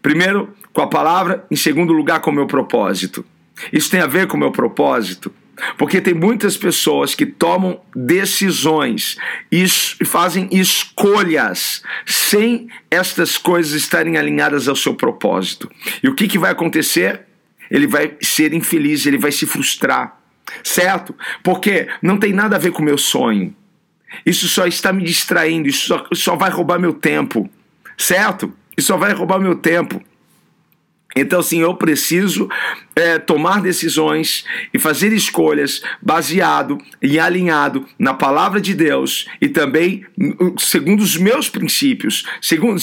Primeiro, 0.00 0.54
com 0.72 0.80
a 0.80 0.86
palavra, 0.86 1.44
em 1.50 1.56
segundo 1.56 1.92
lugar, 1.92 2.20
com 2.20 2.30
o 2.30 2.34
meu 2.34 2.46
propósito. 2.46 3.24
Isso 3.72 3.90
tem 3.90 4.00
a 4.00 4.06
ver 4.06 4.28
com 4.28 4.36
o 4.36 4.40
meu 4.40 4.52
propósito. 4.52 5.32
Porque 5.76 6.00
tem 6.00 6.14
muitas 6.14 6.56
pessoas 6.56 7.14
que 7.14 7.26
tomam 7.26 7.80
decisões 7.94 9.16
e 9.50 9.66
fazem 10.04 10.48
escolhas 10.52 11.82
sem 12.06 12.68
estas 12.90 13.36
coisas 13.36 13.72
estarem 13.72 14.16
alinhadas 14.16 14.68
ao 14.68 14.76
seu 14.76 14.94
propósito. 14.94 15.70
E 16.02 16.08
o 16.08 16.14
que, 16.14 16.28
que 16.28 16.38
vai 16.38 16.50
acontecer? 16.50 17.22
Ele 17.70 17.86
vai 17.86 18.16
ser 18.20 18.52
infeliz, 18.54 19.04
ele 19.06 19.18
vai 19.18 19.32
se 19.32 19.46
frustrar. 19.46 20.18
certo? 20.62 21.14
Porque 21.42 21.88
não 22.02 22.18
tem 22.18 22.32
nada 22.32 22.56
a 22.56 22.58
ver 22.58 22.72
com 22.72 22.82
o 22.82 22.84
meu 22.84 22.98
sonho. 22.98 23.54
Isso 24.24 24.48
só 24.48 24.66
está 24.66 24.92
me 24.92 25.04
distraindo, 25.04 25.68
isso 25.68 25.86
só, 25.86 26.06
só 26.14 26.36
vai 26.36 26.50
roubar 26.50 26.78
meu 26.78 26.94
tempo, 26.94 27.48
certo? 27.96 28.52
Isso 28.76 28.88
só 28.88 28.96
vai 28.96 29.12
roubar 29.12 29.38
meu 29.38 29.56
tempo. 29.56 30.02
Então, 31.16 31.40
assim, 31.40 31.60
eu 31.60 31.74
preciso 31.74 32.48
é, 32.94 33.18
tomar 33.18 33.62
decisões 33.62 34.44
e 34.72 34.78
fazer 34.78 35.12
escolhas 35.12 35.82
baseado 36.02 36.78
e 37.02 37.18
alinhado 37.18 37.86
na 37.98 38.12
palavra 38.12 38.60
de 38.60 38.74
Deus 38.74 39.26
e 39.40 39.48
também 39.48 40.04
segundo 40.58 41.00
os 41.00 41.16
meus 41.16 41.48
princípios, 41.48 42.24
segundo, 42.40 42.78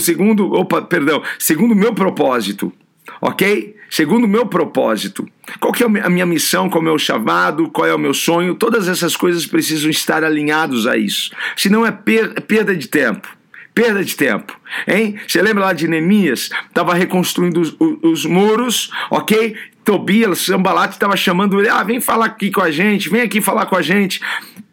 segundo, 0.00 0.52
opa, 0.52 0.82
perdão, 0.82 1.22
segundo 1.38 1.72
o 1.72 1.76
meu 1.76 1.94
propósito, 1.94 2.72
ok? 3.20 3.74
Segundo 3.90 4.24
o 4.24 4.28
meu 4.28 4.46
propósito. 4.46 5.26
Qual 5.60 5.72
que 5.72 5.82
é 5.82 5.86
a 5.86 6.08
minha 6.08 6.24
missão, 6.24 6.68
qual 6.70 6.80
é 6.80 6.82
o 6.82 6.88
meu 6.88 6.98
chamado, 6.98 7.68
qual 7.68 7.86
é 7.86 7.94
o 7.94 7.98
meu 7.98 8.14
sonho? 8.14 8.54
Todas 8.54 8.88
essas 8.88 9.16
coisas 9.16 9.46
precisam 9.46 9.90
estar 9.90 10.24
alinhados 10.24 10.86
a 10.86 10.96
isso. 10.96 11.30
Senão 11.56 11.84
é 11.84 11.90
perda 11.90 12.74
de 12.74 12.88
tempo. 12.88 13.28
Perda 13.74 14.04
de 14.04 14.14
tempo, 14.14 14.58
hein? 14.86 15.18
Você 15.26 15.40
lembra 15.40 15.64
lá 15.64 15.72
de 15.72 15.88
Neemias? 15.88 16.50
Estava 16.68 16.92
reconstruindo 16.92 17.60
os, 17.60 17.74
os, 17.80 17.98
os, 18.02 18.26
muros, 18.26 18.90
ok? 19.10 19.56
Tobias, 19.82 20.40
Sambalate 20.40 20.94
estava 20.94 21.16
chamando 21.16 21.58
ele, 21.58 21.70
ah, 21.70 21.82
vem 21.82 22.00
falar 22.00 22.26
aqui 22.26 22.50
com 22.50 22.60
a 22.60 22.70
gente, 22.70 23.08
vem 23.08 23.22
aqui 23.22 23.40
falar 23.40 23.66
com 23.66 23.76
a 23.76 23.82
gente. 23.82 24.20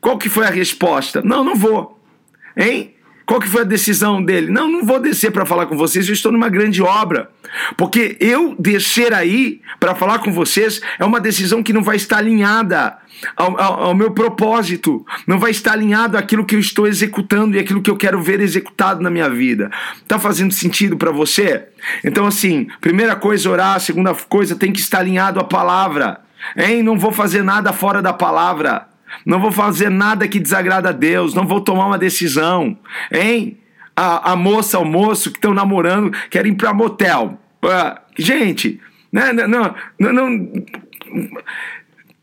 Qual 0.02 0.18
que 0.18 0.28
foi 0.28 0.46
a 0.46 0.50
resposta? 0.50 1.22
Não, 1.24 1.46
não 1.46 1.56
vou, 1.56 1.98
hein? 2.58 2.94
Qual 3.30 3.40
que 3.40 3.48
foi 3.48 3.62
a 3.62 3.64
decisão 3.64 4.24
dele? 4.24 4.52
Não, 4.52 4.68
não 4.68 4.84
vou 4.84 5.00
descer 5.00 5.30
para 5.30 5.46
falar 5.46 5.68
com 5.68 5.78
vocês, 5.78 6.08
eu 6.08 6.16
estou 6.16 6.32
numa 6.32 6.50
grande 6.50 6.82
obra. 6.82 7.30
Porque 7.78 8.18
eu 8.20 8.56
descer 8.58 9.14
aí 9.14 9.62
para 9.80 9.94
falar 9.94 10.18
com 10.18 10.34
vocês 10.34 10.82
é 10.98 11.06
uma 11.06 11.20
decisão 11.20 11.62
que 11.62 11.72
não 11.72 11.84
vai 11.84 11.96
estar 11.96 12.18
alinhada 12.18 12.98
ao, 13.38 13.62
ao, 13.62 13.84
ao, 13.84 13.96
meu 13.96 14.10
propósito, 14.10 15.06
não 15.28 15.38
vai 15.38 15.52
estar 15.52 15.74
alinhado 15.74 16.18
àquilo 16.18 16.44
que 16.44 16.56
eu 16.56 16.60
estou 16.60 16.88
executando 16.88 17.56
e 17.56 17.60
aquilo 17.60 17.84
que 17.84 17.92
eu 17.92 17.98
quero 17.98 18.20
ver 18.20 18.42
executado 18.42 19.00
na 19.00 19.12
minha 19.12 19.30
vida. 19.30 19.70
Tá 20.08 20.18
fazendo 20.18 20.52
sentido 20.52 20.98
para 20.98 21.12
você? 21.12 21.66
Então, 22.04 22.26
assim, 22.26 22.68
primeira 22.82 23.16
coisa, 23.16 23.48
orar, 23.48 23.80
segunda 23.80 24.12
coisa, 24.16 24.56
tem 24.56 24.74
que 24.74 24.80
estar 24.80 25.02
alinhado 25.02 25.40
à 25.40 25.44
palavra. 25.44 26.20
Hein? 26.58 26.82
Não 26.82 26.98
vou 26.98 27.12
fazer 27.12 27.44
nada 27.44 27.72
fora 27.74 28.02
da 28.02 28.12
palavra. 28.12 28.89
Não 29.26 29.40
vou 29.40 29.52
fazer 29.52 29.90
nada 29.90 30.28
que 30.28 30.40
desagrada 30.40 30.90
a 30.90 30.94
Deus, 30.94 31.34
não 31.34 31.48
vou 31.48 31.62
tomar 31.62 31.88
uma 31.88 31.98
decisão, 31.98 32.78
hein? 33.12 33.58
A, 33.96 34.32
a 34.32 34.36
moça, 34.36 34.80
o 34.80 34.86
moço 34.86 35.30
que 35.30 35.38
estão 35.38 35.54
namorando 35.54 36.12
querem 36.30 36.54
ir 36.54 36.56
para 36.56 36.74
motel. 36.74 37.38
Uh, 37.64 38.00
gente, 38.18 38.80
né, 39.12 39.34
não, 39.34 39.48
não, 39.48 39.74
não, 40.00 40.14
não 40.14 40.52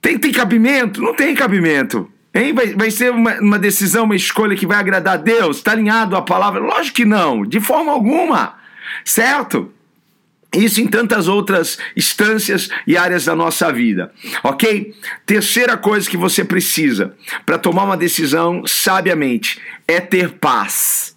tem, 0.00 0.19
tem 0.19 0.33
cabimento? 0.33 1.02
Não 1.02 1.14
tem 1.14 1.35
cabimento. 1.35 2.11
Hein? 2.35 2.52
Vai, 2.52 2.75
vai 2.75 2.90
ser 2.90 3.11
uma, 3.11 3.35
uma 3.40 3.59
decisão, 3.59 4.05
uma 4.05 4.16
escolha 4.16 4.57
que 4.57 4.66
vai 4.66 4.78
agradar 4.78 5.14
a 5.14 5.16
Deus? 5.19 5.59
Está 5.59 5.73
alinhado 5.73 6.16
à 6.16 6.23
palavra? 6.23 6.61
Lógico 6.61 6.97
que 6.97 7.05
não, 7.05 7.43
de 7.45 7.61
forma 7.61 7.93
alguma. 7.93 8.55
Certo? 9.05 9.73
Isso 10.53 10.81
em 10.81 10.87
tantas 10.87 11.29
outras 11.29 11.79
instâncias 11.97 12.69
e 12.87 12.97
áreas 12.97 13.25
da 13.25 13.35
nossa 13.35 13.73
vida, 13.73 14.12
ok? 14.43 14.95
Terceira 15.26 15.76
coisa 15.76 16.09
que 16.09 16.17
você 16.17 16.45
precisa 16.45 17.15
para 17.45 17.59
tomar 17.59 17.85
uma 17.85 17.97
decisão 17.97 18.62
sabiamente 18.67 19.61
é 19.87 20.00
ter 20.00 20.33
paz. 20.33 21.15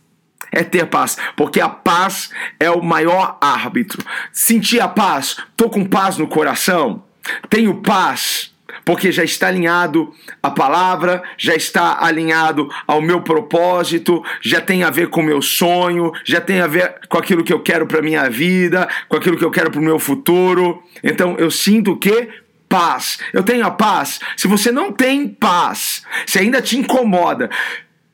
É 0.52 0.64
ter 0.64 0.88
paz, 0.88 1.16
porque 1.38 1.62
a 1.62 1.70
paz 1.70 2.32
é 2.60 2.72
o 2.72 2.82
maior 2.82 3.38
árbitro. 3.40 4.04
Sentir 4.32 4.80
a 4.80 4.88
paz, 4.88 5.38
tô 5.56 5.70
com 5.70 5.86
paz 5.86 6.18
no 6.18 6.28
coração, 6.28 7.04
tenho 7.50 7.82
paz, 7.82 8.52
porque 8.90 9.12
já 9.12 9.24
está 9.24 9.50
alinhado 9.50 10.12
à 10.42 10.50
palavra, 10.50 11.22
já 11.38 11.54
está 11.54 12.04
alinhado 12.04 12.68
ao 12.88 13.00
meu 13.00 13.22
propósito, 13.22 14.24
já 14.42 14.60
tem 14.60 14.82
a 14.82 14.90
ver 14.90 15.10
com 15.10 15.22
o 15.22 15.24
meu 15.24 15.44
sonho, 15.44 16.12
já 16.26 16.42
tem 16.42 16.60
a 16.60 16.66
ver 16.66 16.96
com 17.08 17.20
aquilo 17.20 17.44
que 17.44 17.54
eu 17.54 17.60
quero 17.60 17.86
para 17.86 18.02
minha 18.02 18.28
vida, 18.32 18.90
com 19.08 19.16
aquilo 19.16 19.38
que 19.38 19.46
eu 19.46 19.52
quero 19.52 19.70
para 19.70 19.80
o 19.80 19.84
meu 19.84 20.00
futuro. 20.00 20.82
Então 21.04 21.36
eu 21.38 21.52
sinto 21.52 21.98
que 21.98 22.30
paz. 22.68 23.20
Eu 23.32 23.44
tenho 23.44 23.64
a 23.64 23.70
paz. 23.70 24.20
Se 24.36 24.48
você 24.48 24.72
não 24.72 24.92
tem 24.92 25.28
paz, 25.28 26.04
se 26.26 26.40
ainda 26.40 26.60
te 26.60 26.76
incomoda, 26.76 27.48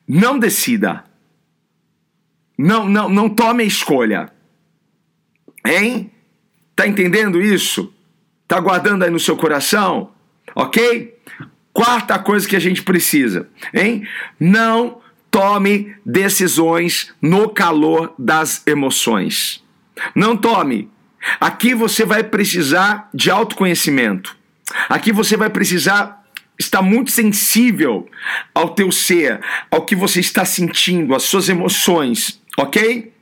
não 0.06 0.38
decida. 0.38 1.04
Não, 2.58 2.86
não, 2.86 3.08
não 3.08 3.30
tome 3.30 3.62
a 3.62 3.66
escolha. 3.66 4.30
Hein? 5.64 6.12
Tá 6.74 6.86
entendendo 6.86 7.40
isso? 7.40 7.90
Tá 8.46 8.60
guardando 8.60 9.04
aí 9.04 9.10
no 9.10 9.18
seu 9.18 9.38
coração? 9.38 10.14
Ok? 10.56 11.14
Quarta 11.72 12.18
coisa 12.18 12.48
que 12.48 12.56
a 12.56 12.60
gente 12.60 12.82
precisa, 12.82 13.48
hein? 13.72 14.08
Não 14.40 15.02
tome 15.30 15.94
decisões 16.04 17.12
no 17.20 17.50
calor 17.50 18.14
das 18.18 18.66
emoções. 18.66 19.62
Não 20.14 20.34
tome. 20.34 20.90
Aqui 21.38 21.74
você 21.74 22.06
vai 22.06 22.24
precisar 22.24 23.10
de 23.12 23.30
autoconhecimento. 23.30 24.34
Aqui 24.88 25.12
você 25.12 25.36
vai 25.36 25.50
precisar 25.50 26.24
estar 26.58 26.80
muito 26.80 27.10
sensível 27.10 28.08
ao 28.54 28.70
teu 28.70 28.90
ser, 28.90 29.40
ao 29.70 29.84
que 29.84 29.94
você 29.94 30.20
está 30.20 30.46
sentindo, 30.46 31.14
às 31.14 31.24
suas 31.24 31.50
emoções, 31.50 32.40
ok? 32.56 33.12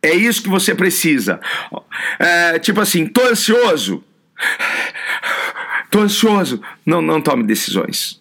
É 0.00 0.14
isso 0.14 0.42
que 0.42 0.48
você 0.48 0.74
precisa. 0.74 1.40
É, 2.20 2.58
tipo 2.60 2.80
assim, 2.80 3.06
tô 3.06 3.26
ansioso. 3.26 4.04
Estou 5.94 6.02
ansioso. 6.02 6.60
Não, 6.84 7.00
não 7.00 7.20
tome 7.20 7.44
decisões. 7.44 8.20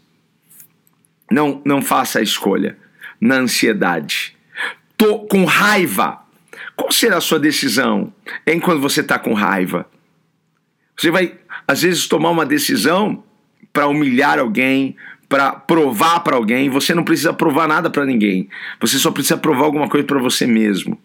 Não, 1.31 1.59
não 1.65 1.81
faça 1.81 2.19
a 2.19 2.21
escolha 2.21 2.77
na 3.19 3.37
ansiedade. 3.37 4.37
Tô 4.95 5.21
com 5.21 5.43
raiva. 5.43 6.21
Qual 6.75 6.91
será 6.91 7.17
a 7.17 7.21
sua 7.21 7.39
decisão 7.39 8.13
em 8.45 8.59
quando 8.59 8.79
você 8.79 9.01
está 9.01 9.17
com 9.17 9.33
raiva? 9.33 9.89
Você 10.95 11.09
vai, 11.09 11.33
às 11.67 11.81
vezes, 11.81 12.07
tomar 12.07 12.29
uma 12.29 12.45
decisão 12.45 13.23
para 13.71 13.87
humilhar 13.87 14.37
alguém, 14.37 14.95
para 15.27 15.53
provar 15.53 16.19
para 16.19 16.35
alguém. 16.35 16.69
Você 16.69 16.93
não 16.93 17.03
precisa 17.03 17.33
provar 17.33 17.67
nada 17.67 17.89
para 17.89 18.05
ninguém. 18.05 18.49
Você 18.79 18.99
só 18.99 19.09
precisa 19.09 19.35
provar 19.35 19.65
alguma 19.65 19.89
coisa 19.89 20.05
para 20.05 20.19
você 20.19 20.45
mesmo. 20.45 20.95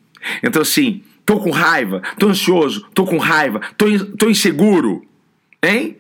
Então, 0.43 0.61
assim, 0.61 1.03
tô 1.25 1.41
com 1.41 1.51
raiva, 1.51 2.03
tô 2.19 2.29
ansioso, 2.29 2.87
tô 2.93 3.07
com 3.07 3.17
raiva, 3.17 3.59
tô, 3.79 3.87
tô 4.19 4.29
inseguro. 4.29 5.03
Hein? 5.63 5.98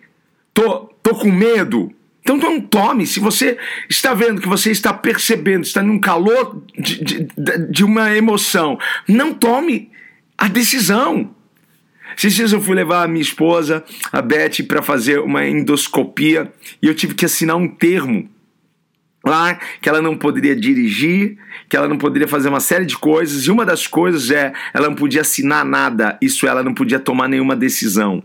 Tô, 0.59 0.79
tô 1.03 1.15
com 1.15 1.31
medo. 1.31 1.93
Então 2.21 2.37
não 2.37 2.61
tome. 2.61 3.07
Se 3.07 3.21
você 3.21 3.57
está 3.89 4.13
vendo 4.13 4.41
que 4.41 4.49
você 4.49 4.73
está 4.73 4.93
percebendo, 4.93 5.63
está 5.63 5.83
num 5.83 6.01
calor 6.01 6.63
de, 6.77 7.03
de, 7.03 7.29
de 7.71 7.85
uma 7.85 8.15
emoção, 8.17 8.77
não 9.07 9.33
tome 9.33 9.91
a 10.37 10.49
decisão. 10.49 11.35
Dias 12.17 12.53
eu 12.53 12.61
fui 12.61 12.75
levar 12.75 13.05
a 13.05 13.09
minha 13.09 13.23
esposa, 13.23 13.85
a 14.11 14.21
Beth, 14.21 14.65
para 14.67 14.83
fazer 14.83 15.21
uma 15.21 15.47
endoscopia 15.47 16.53
e 16.83 16.89
eu 16.89 16.95
tive 16.95 17.15
que 17.15 17.25
assinar 17.25 17.57
um 17.57 17.69
termo 17.69 18.29
lá 19.25 19.55
que 19.81 19.89
ela 19.89 20.03
não 20.03 20.17
poderia 20.17 20.57
dirigir, 20.57 21.39
que 21.69 21.77
ela 21.77 21.87
não 21.87 21.97
poderia 21.97 22.27
fazer 22.27 22.49
uma 22.49 22.61
série 22.61 22.87
de 22.87 22.97
coisas 22.97 23.45
e 23.45 23.51
uma 23.51 23.65
das 23.65 23.87
coisas 23.87 24.31
é 24.31 24.53
ela 24.75 24.89
não 24.89 24.97
podia 24.97 25.21
assinar 25.21 25.65
nada, 25.65 26.19
isso 26.21 26.49
ela 26.49 26.63
não 26.63 26.75
podia 26.75 26.99
tomar 26.99 27.29
nenhuma 27.29 27.55
decisão 27.55 28.23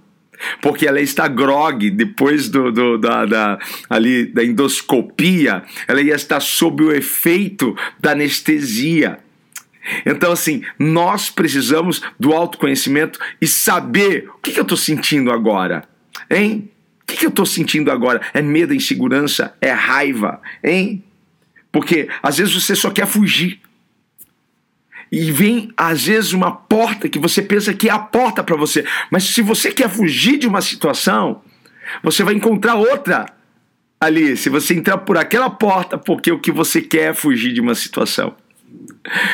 porque 0.61 0.87
ela 0.87 1.01
está 1.01 1.27
grog 1.27 1.89
depois 1.89 2.49
do, 2.49 2.71
do, 2.71 2.97
da, 2.97 3.25
da, 3.25 3.59
ali, 3.89 4.25
da 4.25 4.43
endoscopia, 4.43 5.63
ela 5.87 6.01
ia 6.01 6.15
estar 6.15 6.39
sob 6.39 6.83
o 6.83 6.91
efeito 6.91 7.75
da 7.99 8.11
anestesia. 8.11 9.19
Então, 10.05 10.31
assim, 10.31 10.63
nós 10.79 11.29
precisamos 11.29 12.01
do 12.19 12.33
autoconhecimento 12.33 13.19
e 13.41 13.47
saber 13.47 14.29
o 14.29 14.41
que, 14.41 14.51
que 14.51 14.59
eu 14.59 14.63
estou 14.63 14.77
sentindo 14.77 15.31
agora, 15.31 15.83
hein? 16.29 16.69
O 17.01 17.05
que, 17.05 17.17
que 17.17 17.25
eu 17.25 17.29
estou 17.29 17.45
sentindo 17.45 17.91
agora? 17.91 18.21
É 18.33 18.41
medo, 18.41 18.73
é 18.73 18.77
insegurança? 18.77 19.53
É 19.59 19.71
raiva, 19.71 20.41
hein? 20.63 21.03
Porque 21.71 22.07
às 22.21 22.37
vezes 22.37 22.53
você 22.53 22.75
só 22.75 22.89
quer 22.89 23.05
fugir 23.05 23.59
e 25.13 25.31
vem 25.31 25.71
às 25.77 26.07
vezes 26.07 26.33
uma 26.33 26.51
porta 26.51 27.07
que 27.07 27.19
você 27.19 27.39
pensa 27.39 27.71
que 27.71 27.87
é 27.87 27.91
a 27.91 27.99
porta 27.99 28.43
para 28.43 28.55
você, 28.55 28.83
mas 29.11 29.25
se 29.25 29.43
você 29.43 29.71
quer 29.71 29.87
fugir 29.87 30.39
de 30.39 30.47
uma 30.47 30.59
situação, 30.59 31.43
você 32.01 32.23
vai 32.23 32.33
encontrar 32.33 32.73
outra 32.73 33.27
ali. 34.01 34.35
Se 34.35 34.49
você 34.49 34.73
entrar 34.73 34.97
por 34.97 35.15
aquela 35.15 35.51
porta, 35.51 35.99
porque 35.99 36.31
o 36.31 36.39
que 36.39 36.51
você 36.51 36.81
quer 36.81 37.11
é 37.11 37.13
fugir 37.13 37.53
de 37.53 37.61
uma 37.61 37.75
situação. 37.75 38.35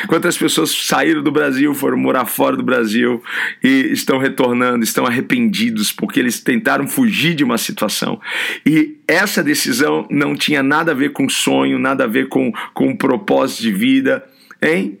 Quantas 0.06 0.36
pessoas 0.36 0.70
saíram 0.70 1.22
do 1.22 1.32
Brasil, 1.32 1.72
foram 1.74 1.96
morar 1.96 2.26
fora 2.26 2.58
do 2.58 2.62
Brasil 2.62 3.22
e 3.64 3.88
estão 3.90 4.18
retornando, 4.18 4.84
estão 4.84 5.06
arrependidos 5.06 5.90
porque 5.90 6.20
eles 6.20 6.40
tentaram 6.40 6.86
fugir 6.86 7.34
de 7.34 7.42
uma 7.42 7.56
situação. 7.56 8.20
E 8.66 8.98
essa 9.08 9.42
decisão 9.42 10.06
não 10.10 10.36
tinha 10.36 10.62
nada 10.62 10.92
a 10.92 10.94
ver 10.94 11.12
com 11.12 11.26
sonho, 11.26 11.78
nada 11.78 12.04
a 12.04 12.06
ver 12.06 12.28
com, 12.28 12.52
com 12.74 12.88
um 12.88 12.96
propósito 12.96 13.62
de 13.62 13.72
vida, 13.72 14.22
hein? 14.60 14.99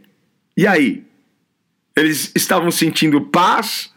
E 0.60 0.66
aí? 0.66 1.02
Eles 1.96 2.30
estavam 2.36 2.70
sentindo 2.70 3.18
paz, 3.22 3.90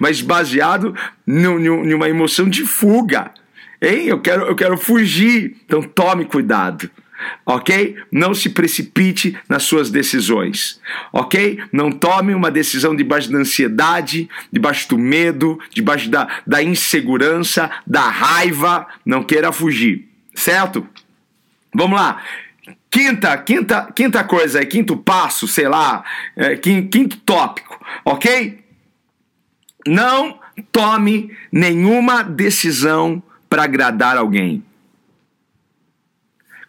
mas 0.00 0.22
baseado 0.22 0.96
numa 1.26 2.08
emoção 2.08 2.48
de 2.48 2.64
fuga. 2.64 3.32
Hein? 3.82 4.06
Eu 4.06 4.18
quero, 4.22 4.46
eu 4.46 4.56
quero 4.56 4.78
fugir. 4.78 5.58
Então 5.66 5.82
tome 5.82 6.24
cuidado. 6.24 6.90
Ok? 7.44 7.96
Não 8.10 8.32
se 8.34 8.48
precipite 8.48 9.38
nas 9.46 9.64
suas 9.64 9.90
decisões. 9.90 10.80
Ok? 11.12 11.62
Não 11.70 11.92
tome 11.92 12.32
uma 12.32 12.50
decisão 12.50 12.96
debaixo 12.96 13.30
da 13.30 13.36
ansiedade, 13.36 14.26
debaixo 14.50 14.88
do 14.88 14.96
medo, 14.96 15.58
debaixo 15.70 16.08
da, 16.08 16.40
da 16.46 16.62
insegurança, 16.62 17.70
da 17.86 18.08
raiva. 18.08 18.86
Não 19.04 19.22
queira 19.22 19.52
fugir. 19.52 20.08
Certo? 20.34 20.88
Vamos 21.74 22.00
lá. 22.00 22.22
Quinta, 22.96 23.36
quinta, 23.36 23.92
quinta 23.94 24.24
coisa, 24.24 24.64
quinto 24.64 24.96
passo, 24.96 25.46
sei 25.46 25.68
lá, 25.68 26.02
é, 26.34 26.56
quinto 26.56 27.18
tópico, 27.18 27.78
ok? 28.02 28.64
Não 29.86 30.40
tome 30.72 31.36
nenhuma 31.52 32.24
decisão 32.24 33.22
para 33.50 33.64
agradar 33.64 34.16
alguém. 34.16 34.64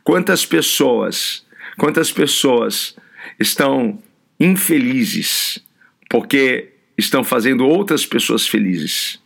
Quantas 0.04 0.46
pessoas, 0.46 1.46
quantas 1.78 2.12
pessoas 2.12 2.98
estão 3.40 3.98
infelizes 4.38 5.64
porque 6.10 6.74
estão 6.98 7.24
fazendo 7.24 7.66
outras 7.66 8.06
pessoas 8.06 8.46
felizes? 8.46 9.18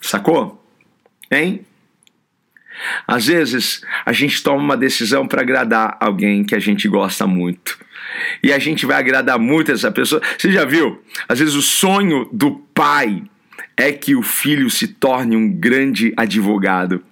Sacou? 0.00 0.60
Hein? 1.30 1.64
Às 3.06 3.26
vezes 3.26 3.82
a 4.04 4.12
gente 4.12 4.42
toma 4.42 4.62
uma 4.62 4.76
decisão 4.76 5.26
para 5.26 5.42
agradar 5.42 5.96
alguém 6.00 6.44
que 6.44 6.54
a 6.54 6.58
gente 6.58 6.88
gosta 6.88 7.26
muito. 7.26 7.78
E 8.42 8.52
a 8.52 8.58
gente 8.58 8.86
vai 8.86 8.98
agradar 8.98 9.38
muito 9.38 9.72
essa 9.72 9.90
pessoa. 9.90 10.20
Você 10.38 10.52
já 10.52 10.64
viu? 10.64 11.02
Às 11.28 11.38
vezes 11.38 11.54
o 11.54 11.62
sonho 11.62 12.28
do 12.32 12.52
pai 12.74 13.22
é 13.76 13.92
que 13.92 14.14
o 14.14 14.22
filho 14.22 14.70
se 14.70 14.88
torne 14.88 15.36
um 15.36 15.50
grande 15.50 16.12
advogado, 16.16 17.02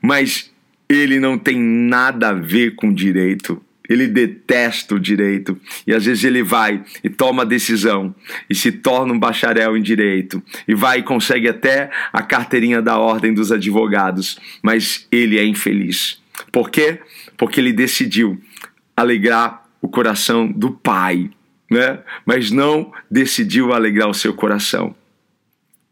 mas 0.00 0.52
ele 0.88 1.18
não 1.18 1.38
tem 1.38 1.58
nada 1.58 2.28
a 2.28 2.32
ver 2.32 2.74
com 2.74 2.92
direito. 2.92 3.60
Ele 3.88 4.06
detesta 4.06 4.94
o 4.94 5.00
direito 5.00 5.58
e 5.86 5.94
às 5.94 6.04
vezes 6.04 6.24
ele 6.24 6.42
vai 6.42 6.82
e 7.02 7.08
toma 7.08 7.46
decisão 7.46 8.14
e 8.48 8.54
se 8.54 8.72
torna 8.72 9.12
um 9.12 9.18
bacharel 9.18 9.76
em 9.76 9.82
direito 9.82 10.42
e 10.66 10.74
vai 10.74 10.98
e 10.98 11.02
consegue 11.02 11.48
até 11.48 11.90
a 12.12 12.22
carteirinha 12.22 12.82
da 12.82 12.98
ordem 12.98 13.32
dos 13.32 13.52
advogados, 13.52 14.38
mas 14.62 15.06
ele 15.10 15.38
é 15.38 15.44
infeliz. 15.44 16.20
Por 16.52 16.70
quê? 16.70 16.98
Porque 17.36 17.60
ele 17.60 17.72
decidiu 17.72 18.40
alegrar 18.96 19.64
o 19.80 19.88
coração 19.88 20.46
do 20.50 20.70
pai, 20.70 21.30
né? 21.70 22.00
Mas 22.24 22.50
não 22.50 22.92
decidiu 23.10 23.72
alegrar 23.72 24.08
o 24.08 24.14
seu 24.14 24.34
coração. 24.34 24.94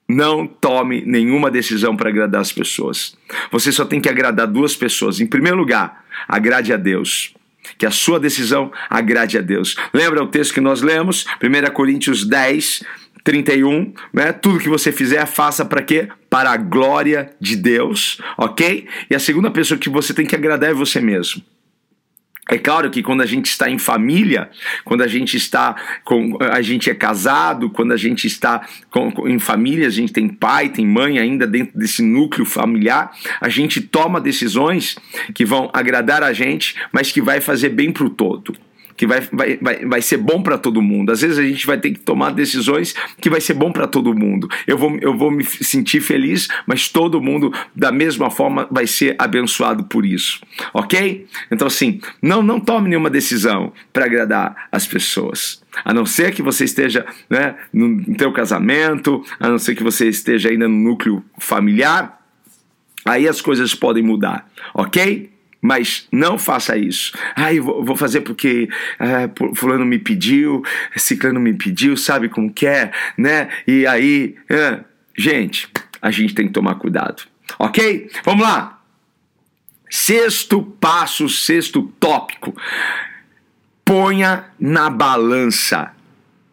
Não 0.09 0.47
tome 0.47 1.03
nenhuma 1.07 1.51
decisão 1.51 1.97
para 1.97 2.11
agradar 2.11 2.41
as 2.41 2.53
pessoas. 2.53 3.17
Você 3.51 3.73
só 3.73 3.85
tem 3.85 4.01
que 4.01 4.09
agradar 4.09 4.47
duas 4.47 4.77
pessoas. 4.77 5.21
Em 5.21 5.27
primeiro 5.27 5.57
lugar, 5.57 6.05
agrade 6.29 6.73
a 6.73 6.77
Deus. 6.77 7.35
Que 7.79 7.87
a 7.87 7.91
sua 7.91 8.21
decisão 8.21 8.73
agrade 8.89 9.39
a 9.39 9.41
Deus. 9.41 9.77
Lembra 9.93 10.23
o 10.23 10.29
texto 10.29 10.55
que 10.55 10.61
nós 10.61 10.83
lemos? 10.83 11.27
1 11.43 11.73
Coríntios 11.73 12.25
10, 12.25 12.83
31, 13.25 13.93
né? 14.13 14.33
Tudo 14.33 14.59
que 14.59 14.69
você 14.69 14.93
fizer, 14.93 15.25
faça 15.27 15.65
para 15.65 15.83
quê? 15.83 16.09
Para 16.29 16.51
a 16.51 16.57
glória 16.57 17.31
de 17.41 17.57
Deus, 17.57 18.21
ok? 18.37 18.87
E 19.11 19.15
a 19.15 19.19
segunda 19.19 19.51
pessoa 19.51 19.79
que 19.79 19.89
você 19.89 20.13
tem 20.13 20.27
que 20.27 20.37
agradar 20.37 20.71
é 20.71 20.75
você 20.75 21.01
mesmo. 21.01 21.43
É 22.51 22.59
claro 22.59 22.91
que 22.91 23.03
quando 23.03 23.23
a 23.23 23.27
gente 23.27 23.47
está 23.47 23.71
em 23.71 23.79
família, 23.79 24.51
quando 24.85 25.03
a 25.03 25.07
gente 25.07 25.37
está 25.37 25.75
com 26.05 26.37
a 26.41 26.61
gente 26.61 26.91
é 26.91 26.95
casado, 26.95 27.71
quando 27.71 27.93
a 27.93 27.97
gente 27.97 28.27
está 28.27 28.67
com, 28.91 29.29
em 29.29 29.39
família, 29.39 29.87
a 29.87 29.91
gente 29.91 30.13
tem 30.13 30.29
pai, 30.29 30.69
tem 30.69 30.87
mãe 30.87 31.19
ainda 31.19 31.47
dentro 31.47 31.79
desse 31.79 32.03
núcleo 32.03 32.45
familiar, 32.45 33.13
a 33.41 33.49
gente 33.49 33.81
toma 33.81 34.21
decisões 34.21 34.97
que 35.35 35.45
vão 35.45 35.71
agradar 35.73 36.23
a 36.23 36.33
gente, 36.33 36.75
mas 36.93 37.11
que 37.11 37.23
vai 37.23 37.41
fazer 37.41 37.71
bem 37.71 37.91
para 37.91 38.05
o 38.05 38.11
todo 38.11 38.55
que 38.97 39.07
vai, 39.07 39.21
vai, 39.33 39.57
vai, 39.57 39.85
vai 39.85 40.03
ser 40.03 40.19
bom 40.19 40.43
para 40.43 40.57
todo 40.57 40.81
mundo. 40.81 41.11
Às 41.11 41.21
vezes 41.21 41.39
a 41.39 41.43
gente 41.43 41.67
vai 41.67 41.79
ter 41.79 41.91
que 41.91 41.99
tomar 41.99 42.31
decisões 42.31 42.95
que 43.21 43.31
vai 43.31 43.41
ser 43.41 43.55
bom 43.55 43.73
para 43.73 43.87
todo 43.87 44.15
mundo. 44.15 44.49
Eu 44.67 44.79
vou, 44.79 44.97
eu 45.01 45.17
vou 45.17 45.31
me 45.31 45.45
sentir 45.45 46.01
feliz, 46.01 46.49
mas 46.67 46.89
todo 46.89 47.21
mundo, 47.21 47.53
da 47.75 47.91
mesma 47.91 48.31
forma, 48.31 48.69
vai 48.71 48.87
ser 48.87 49.17
abençoado 49.19 49.85
por 49.85 50.05
isso. 50.05 50.41
Ok? 50.73 51.27
Então, 51.51 51.67
assim, 51.67 52.01
não, 52.23 52.43
não 52.43 52.61
tome 52.61 52.89
nenhuma 52.89 53.11
decisão 53.11 53.73
para 53.93 54.05
agradar 54.05 54.69
as 54.71 54.87
pessoas. 54.87 55.63
A 55.85 55.93
não 55.93 56.07
ser 56.07 56.33
que 56.33 56.43
você 56.43 56.65
esteja 56.65 57.05
né, 57.29 57.57
no, 57.73 58.15
teu 58.15 58.33
casamento, 58.33 59.25
a 59.41 59.49
não 59.49 59.59
ser 59.59 59.75
que 59.75 59.83
você 59.83 60.09
esteja 60.09 60.51
ainda 60.51 60.69
no 60.69 60.77
núcleo 60.77 61.25
familiar, 61.39 62.21
aí 63.05 63.27
as 63.27 63.41
coisas 63.41 63.75
podem 63.75 64.03
mudar, 64.03 64.49
ok? 64.73 65.34
Mas 65.67 66.07
não 66.13 66.39
faça 66.39 66.77
isso. 66.77 67.17
Ah, 67.35 67.51
eu 67.51 67.65
vou 67.65 67.97
fazer 67.97 68.21
porque 68.21 68.69
ah, 68.99 69.31
fulano 69.55 69.87
me 69.87 69.99
pediu, 69.99 70.63
ciclano 70.95 71.41
me 71.41 71.55
pediu, 71.55 71.97
sabe 71.97 72.29
como 72.29 72.53
que 72.53 72.67
é, 72.67 72.93
né? 73.17 73.49
E 73.67 73.87
aí, 73.87 74.37
gente, 75.17 75.67
a 76.03 76.11
gente 76.11 76.35
tem 76.35 76.49
que 76.49 76.53
tomar 76.53 76.75
cuidado. 76.75 77.23
Ok? 77.59 78.11
Vamos 78.27 78.43
lá. 78.43 78.79
Sexto 79.89 80.61
passo, 80.63 81.31
sexto 81.31 81.85
tópico. 81.99 82.55
Ponha 83.87 84.45
na 84.61 84.91
balança. 84.91 85.93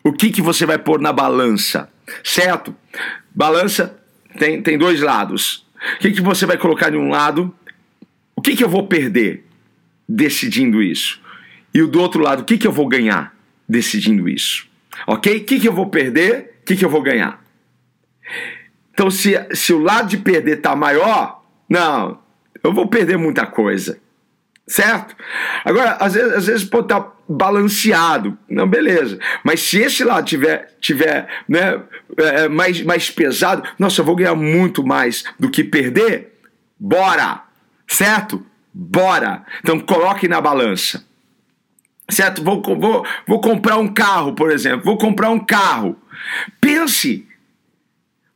O 0.05 0.13
que, 0.13 0.29
que 0.29 0.41
você 0.41 0.65
vai 0.65 0.77
pôr 0.77 1.01
na 1.01 1.11
balança? 1.11 1.91
Certo? 2.23 2.73
Balança 3.35 3.99
tem, 4.39 4.61
tem 4.61 4.77
dois 4.77 5.01
lados. 5.01 5.65
O 5.95 5.99
que, 5.99 6.11
que 6.11 6.21
você 6.21 6.45
vai 6.45 6.57
colocar 6.57 6.89
de 6.89 6.97
um 6.97 7.09
lado 7.09 7.53
o 8.41 8.43
que, 8.43 8.55
que 8.55 8.63
eu 8.63 8.69
vou 8.69 8.87
perder 8.87 9.45
decidindo 10.09 10.81
isso? 10.81 11.21
E 11.71 11.79
o 11.79 11.87
do 11.87 12.01
outro 12.01 12.23
lado, 12.23 12.41
o 12.41 12.43
que, 12.43 12.57
que 12.57 12.65
eu 12.65 12.71
vou 12.71 12.87
ganhar 12.87 13.35
decidindo 13.69 14.27
isso? 14.27 14.67
Ok? 15.05 15.37
O 15.37 15.43
que, 15.43 15.59
que 15.59 15.67
eu 15.67 15.73
vou 15.73 15.91
perder? 15.91 16.55
O 16.63 16.65
que, 16.65 16.75
que 16.75 16.83
eu 16.83 16.89
vou 16.89 17.03
ganhar? 17.03 17.39
Então, 18.91 19.11
se, 19.11 19.35
se 19.53 19.71
o 19.71 19.77
lado 19.77 20.09
de 20.09 20.17
perder 20.17 20.57
está 20.57 20.75
maior, 20.75 21.43
não, 21.69 22.17
eu 22.63 22.73
vou 22.73 22.87
perder 22.87 23.15
muita 23.15 23.45
coisa. 23.45 23.99
Certo? 24.67 25.15
Agora, 25.63 25.91
às 25.99 26.15
vezes, 26.15 26.33
às 26.33 26.47
vezes 26.47 26.63
pode 26.63 26.85
estar 26.85 26.99
tá 26.99 27.11
balanceado. 27.29 28.35
Não, 28.49 28.67
beleza. 28.67 29.19
Mas 29.43 29.59
se 29.59 29.77
esse 29.77 30.03
lado 30.03 30.25
tiver, 30.25 30.75
tiver 30.81 31.27
né, 31.47 31.79
é, 32.17 32.49
mais, 32.49 32.81
mais 32.81 33.07
pesado, 33.11 33.61
nossa, 33.77 34.01
eu 34.01 34.05
vou 34.05 34.15
ganhar 34.15 34.33
muito 34.33 34.83
mais 34.83 35.25
do 35.39 35.47
que 35.47 35.63
perder. 35.63 36.39
Bora! 36.79 37.50
Certo? 37.91 38.45
Bora! 38.73 39.43
Então 39.59 39.77
coloque 39.77 40.25
na 40.25 40.39
balança. 40.39 41.05
Certo? 42.09 42.41
Vou, 42.41 42.61
vou, 42.61 43.05
vou 43.27 43.41
comprar 43.41 43.77
um 43.77 43.87
carro, 43.89 44.33
por 44.33 44.49
exemplo. 44.49 44.85
Vou 44.85 44.97
comprar 44.97 45.29
um 45.29 45.39
carro. 45.39 45.97
Pense. 46.61 47.27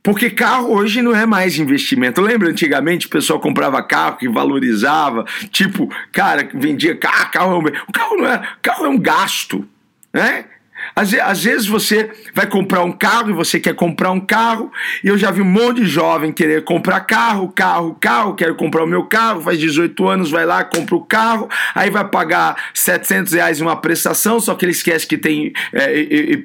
Porque 0.03 0.29
carro 0.29 0.73
hoje 0.73 1.01
não 1.01 1.15
é 1.15 1.25
mais 1.25 1.57
investimento. 1.57 2.19
Lembra 2.19 2.49
antigamente 2.49 3.07
o 3.07 3.09
pessoal 3.09 3.39
comprava 3.39 3.81
carro 3.81 4.17
que 4.17 4.27
valorizava, 4.27 5.23
tipo, 5.49 5.89
cara, 6.11 6.47
vendia 6.53 6.95
carro, 6.97 7.31
carro 7.31 7.53
é 7.53 7.57
um, 7.57 7.91
carro 7.93 8.17
não 8.17 8.27
é, 8.27 8.43
carro 8.61 8.85
é 8.85 8.89
um 8.89 8.99
gasto, 8.99 9.65
né? 10.13 10.45
Às, 10.95 11.13
às, 11.13 11.43
vezes 11.43 11.67
você 11.67 12.11
vai 12.33 12.47
comprar 12.47 12.83
um 12.83 12.91
carro 12.91 13.29
e 13.29 13.33
você 13.33 13.59
quer 13.59 13.73
comprar 13.73 14.11
um 14.11 14.19
carro, 14.19 14.71
e 15.03 15.07
eu 15.07 15.17
já 15.17 15.31
vi 15.31 15.41
um 15.41 15.45
monte 15.45 15.81
de 15.81 15.87
jovem 15.87 16.31
querer 16.31 16.63
comprar 16.63 17.01
carro, 17.01 17.49
carro, 17.49 17.95
carro, 17.99 18.35
quero 18.35 18.55
comprar 18.55 18.83
o 18.83 18.87
meu 18.87 19.05
carro, 19.05 19.41
faz 19.41 19.57
18 19.59 20.07
anos, 20.07 20.31
vai 20.31 20.45
lá, 20.45 20.63
compra 20.63 20.95
o 20.95 21.05
carro, 21.05 21.49
aí 21.73 21.89
vai 21.89 22.05
pagar 22.07 22.55
700 22.73 23.33
reais 23.33 23.61
uma 23.61 23.75
prestação, 23.75 24.39
só 24.39 24.53
que 24.55 24.65
ele 24.65 24.71
esquece 24.71 25.07
que 25.07 25.17
tem 25.17 25.53
é, 25.73 26.41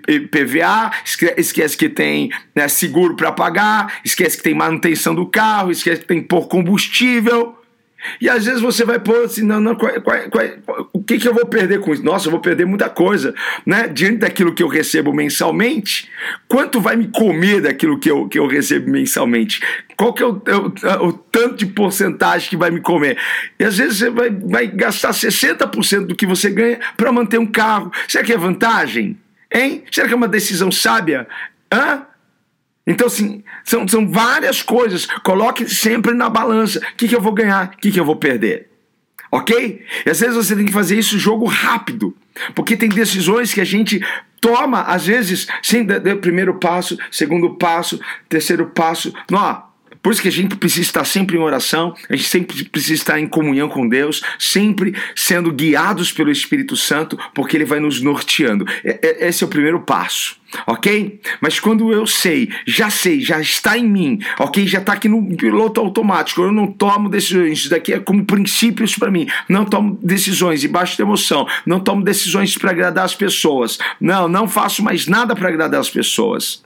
esquece 1.36 1.76
que 1.76 1.88
tem 1.88 2.30
né, 2.54 2.68
seguro 2.68 3.16
para 3.16 3.32
pagar, 3.32 4.00
esquece 4.04 4.36
que 4.36 4.42
tem 4.42 4.54
manutenção 4.54 5.14
do 5.14 5.26
carro, 5.26 5.70
esquece 5.70 6.02
que 6.02 6.06
tem 6.06 6.22
por 6.22 6.48
combustível. 6.48 7.59
E 8.20 8.28
às 8.28 8.44
vezes 8.44 8.60
você 8.60 8.84
vai 8.84 8.98
pôr 8.98 9.24
assim, 9.24 9.42
não, 9.42 9.60
não, 9.60 9.74
qual, 9.74 9.92
qual, 10.00 10.18
qual, 10.30 10.90
o 10.92 11.02
que, 11.02 11.18
que 11.18 11.28
eu 11.28 11.34
vou 11.34 11.46
perder 11.46 11.80
com 11.80 11.92
isso? 11.92 12.04
Nossa, 12.04 12.26
eu 12.26 12.30
vou 12.30 12.40
perder 12.40 12.66
muita 12.66 12.88
coisa, 12.88 13.34
né? 13.64 13.88
Diante 13.88 14.18
daquilo 14.18 14.54
que 14.54 14.62
eu 14.62 14.68
recebo 14.68 15.12
mensalmente, 15.12 16.10
quanto 16.48 16.80
vai 16.80 16.96
me 16.96 17.08
comer 17.08 17.60
daquilo 17.60 17.98
que 17.98 18.10
eu, 18.10 18.28
que 18.28 18.38
eu 18.38 18.46
recebo 18.46 18.90
mensalmente? 18.90 19.60
Qual 19.96 20.12
que 20.12 20.22
é 20.22 20.26
o, 20.26 20.32
o, 20.32 21.06
o 21.08 21.12
tanto 21.12 21.56
de 21.56 21.66
porcentagem 21.66 22.48
que 22.48 22.56
vai 22.56 22.70
me 22.70 22.80
comer? 22.80 23.18
E 23.58 23.64
às 23.64 23.76
vezes 23.78 23.98
você 23.98 24.10
vai, 24.10 24.30
vai 24.30 24.66
gastar 24.66 25.10
60% 25.10 26.06
do 26.06 26.14
que 26.14 26.26
você 26.26 26.50
ganha 26.50 26.80
para 26.96 27.12
manter 27.12 27.38
um 27.38 27.46
carro. 27.46 27.90
Será 28.08 28.24
que 28.24 28.32
é 28.32 28.38
vantagem? 28.38 29.18
Hein? 29.52 29.84
Será 29.90 30.06
que 30.06 30.14
é 30.14 30.16
uma 30.16 30.28
decisão 30.28 30.70
sábia? 30.70 31.26
Hã? 31.72 32.06
Então, 32.86 33.06
assim, 33.06 33.44
são, 33.64 33.86
são 33.86 34.10
várias 34.10 34.62
coisas. 34.62 35.06
Coloque 35.22 35.68
sempre 35.68 36.12
na 36.12 36.28
balança. 36.28 36.78
O 36.78 36.96
que, 36.96 37.08
que 37.08 37.14
eu 37.14 37.20
vou 37.20 37.32
ganhar? 37.32 37.72
O 37.74 37.76
que, 37.78 37.90
que 37.90 38.00
eu 38.00 38.04
vou 38.04 38.16
perder? 38.16 38.68
Ok? 39.30 39.84
E 40.04 40.10
às 40.10 40.20
vezes 40.20 40.34
você 40.34 40.56
tem 40.56 40.64
que 40.64 40.72
fazer 40.72 40.98
isso 40.98 41.18
jogo 41.18 41.44
rápido. 41.46 42.16
Porque 42.54 42.76
tem 42.76 42.88
decisões 42.88 43.54
que 43.54 43.60
a 43.60 43.64
gente 43.64 44.00
toma, 44.40 44.82
às 44.82 45.06
vezes, 45.06 45.46
sem 45.62 45.84
dar 45.84 46.16
primeiro 46.16 46.54
passo, 46.54 46.98
segundo 47.10 47.54
passo, 47.56 48.00
terceiro 48.28 48.66
passo. 48.66 49.12
Não, 49.30 49.69
Por 50.02 50.12
isso 50.12 50.22
que 50.22 50.28
a 50.28 50.32
gente 50.32 50.56
precisa 50.56 50.82
estar 50.82 51.04
sempre 51.04 51.36
em 51.36 51.40
oração, 51.40 51.94
a 52.08 52.16
gente 52.16 52.28
sempre 52.28 52.64
precisa 52.64 52.94
estar 52.94 53.20
em 53.20 53.26
comunhão 53.26 53.68
com 53.68 53.88
Deus, 53.88 54.22
sempre 54.38 54.94
sendo 55.14 55.52
guiados 55.52 56.12
pelo 56.12 56.30
Espírito 56.30 56.76
Santo, 56.76 57.18
porque 57.34 57.56
ele 57.56 57.64
vai 57.64 57.80
nos 57.80 58.00
norteando. 58.00 58.64
Esse 58.84 59.44
é 59.44 59.46
o 59.46 59.50
primeiro 59.50 59.80
passo 59.80 60.40
ok? 60.66 61.20
Mas 61.40 61.60
quando 61.60 61.92
eu 61.92 62.06
sei, 62.06 62.50
já 62.66 62.90
sei, 62.90 63.20
já 63.20 63.40
está 63.40 63.76
em 63.78 63.88
mim, 63.88 64.18
ok? 64.38 64.66
Já 64.66 64.78
está 64.78 64.94
aqui 64.94 65.08
no 65.08 65.36
piloto 65.36 65.80
automático, 65.80 66.42
eu 66.42 66.52
não 66.52 66.66
tomo 66.66 67.08
decisões, 67.08 67.60
isso 67.60 67.70
daqui 67.70 67.92
é 67.92 68.00
como 68.00 68.24
princípios 68.24 68.96
para 68.96 69.10
mim. 69.10 69.26
Não 69.48 69.64
tomo 69.64 69.98
decisões 70.02 70.60
debaixo 70.60 70.96
de 70.96 71.02
emoção, 71.02 71.46
não 71.64 71.80
tomo 71.80 72.02
decisões 72.02 72.56
para 72.56 72.70
agradar 72.70 73.04
as 73.04 73.14
pessoas. 73.14 73.78
Não, 74.00 74.28
não 74.28 74.48
faço 74.48 74.82
mais 74.82 75.06
nada 75.06 75.34
para 75.34 75.48
agradar 75.48 75.80
as 75.80 75.90
pessoas. 75.90 76.62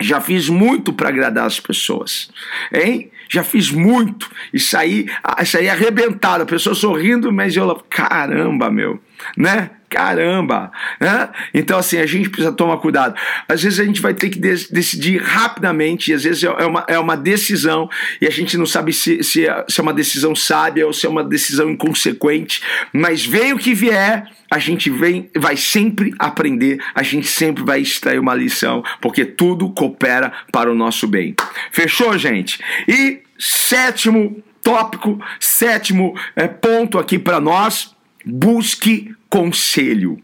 Já 0.00 0.20
fiz 0.20 0.48
muito 0.48 0.92
para 0.92 1.08
agradar 1.08 1.46
as 1.46 1.58
pessoas, 1.58 2.30
hein? 2.72 3.10
Já 3.28 3.44
fiz 3.44 3.70
muito 3.70 4.30
e 4.52 4.60
saí, 4.60 5.06
saí 5.44 5.68
arrebentado, 5.68 6.44
a 6.44 6.46
pessoa 6.46 6.74
sorrindo, 6.74 7.30
mas 7.32 7.54
eu, 7.56 7.74
caramba, 7.90 8.70
meu, 8.70 9.00
né? 9.36 9.70
Caramba! 9.88 10.70
Né? 11.00 11.28
Então, 11.54 11.78
assim, 11.78 11.98
a 11.98 12.06
gente 12.06 12.28
precisa 12.28 12.52
tomar 12.52 12.76
cuidado. 12.76 13.14
Às 13.48 13.62
vezes 13.62 13.80
a 13.80 13.84
gente 13.84 14.00
vai 14.00 14.12
ter 14.12 14.28
que 14.28 14.38
decidir 14.38 15.22
rapidamente, 15.22 16.10
e 16.10 16.14
às 16.14 16.24
vezes 16.24 16.44
é 16.44 16.66
uma, 16.66 16.84
é 16.86 16.98
uma 16.98 17.16
decisão, 17.16 17.88
e 18.20 18.26
a 18.26 18.30
gente 18.30 18.56
não 18.56 18.66
sabe 18.66 18.92
se, 18.92 19.22
se, 19.22 19.46
é, 19.46 19.64
se 19.68 19.80
é 19.80 19.82
uma 19.82 19.94
decisão 19.94 20.34
sábia 20.36 20.86
ou 20.86 20.92
se 20.92 21.06
é 21.06 21.08
uma 21.08 21.24
decisão 21.24 21.70
inconsequente, 21.70 22.62
mas 22.92 23.24
vem 23.24 23.52
o 23.52 23.58
que 23.58 23.72
vier, 23.72 24.28
a 24.50 24.58
gente 24.58 24.90
vem, 24.90 25.30
vai 25.36 25.56
sempre 25.56 26.14
aprender, 26.18 26.78
a 26.94 27.02
gente 27.02 27.26
sempre 27.26 27.62
vai 27.62 27.80
extrair 27.80 28.18
uma 28.18 28.34
lição, 28.34 28.82
porque 29.00 29.24
tudo 29.24 29.70
coopera 29.70 30.32
para 30.52 30.70
o 30.70 30.74
nosso 30.74 31.06
bem. 31.06 31.34
Fechou, 31.70 32.16
gente? 32.18 32.60
E 32.86 33.20
sétimo 33.38 34.42
tópico, 34.62 35.18
sétimo 35.40 36.14
é, 36.36 36.46
ponto 36.46 36.98
aqui 36.98 37.18
para 37.18 37.40
nós 37.40 37.96
Busque 38.30 39.16
conselho. 39.30 40.22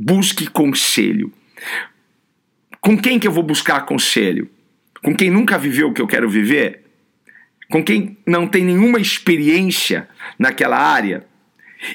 Busque 0.00 0.48
conselho. 0.48 1.32
Com 2.80 2.98
quem 2.98 3.20
que 3.20 3.28
eu 3.28 3.30
vou 3.30 3.44
buscar 3.44 3.86
conselho? 3.86 4.50
Com 5.00 5.14
quem 5.14 5.30
nunca 5.30 5.56
viveu 5.56 5.88
o 5.88 5.92
que 5.92 6.02
eu 6.02 6.08
quero 6.08 6.28
viver? 6.28 6.82
Com 7.70 7.84
quem 7.84 8.18
não 8.26 8.48
tem 8.48 8.64
nenhuma 8.64 8.98
experiência 8.98 10.08
naquela 10.36 10.76
área? 10.76 11.24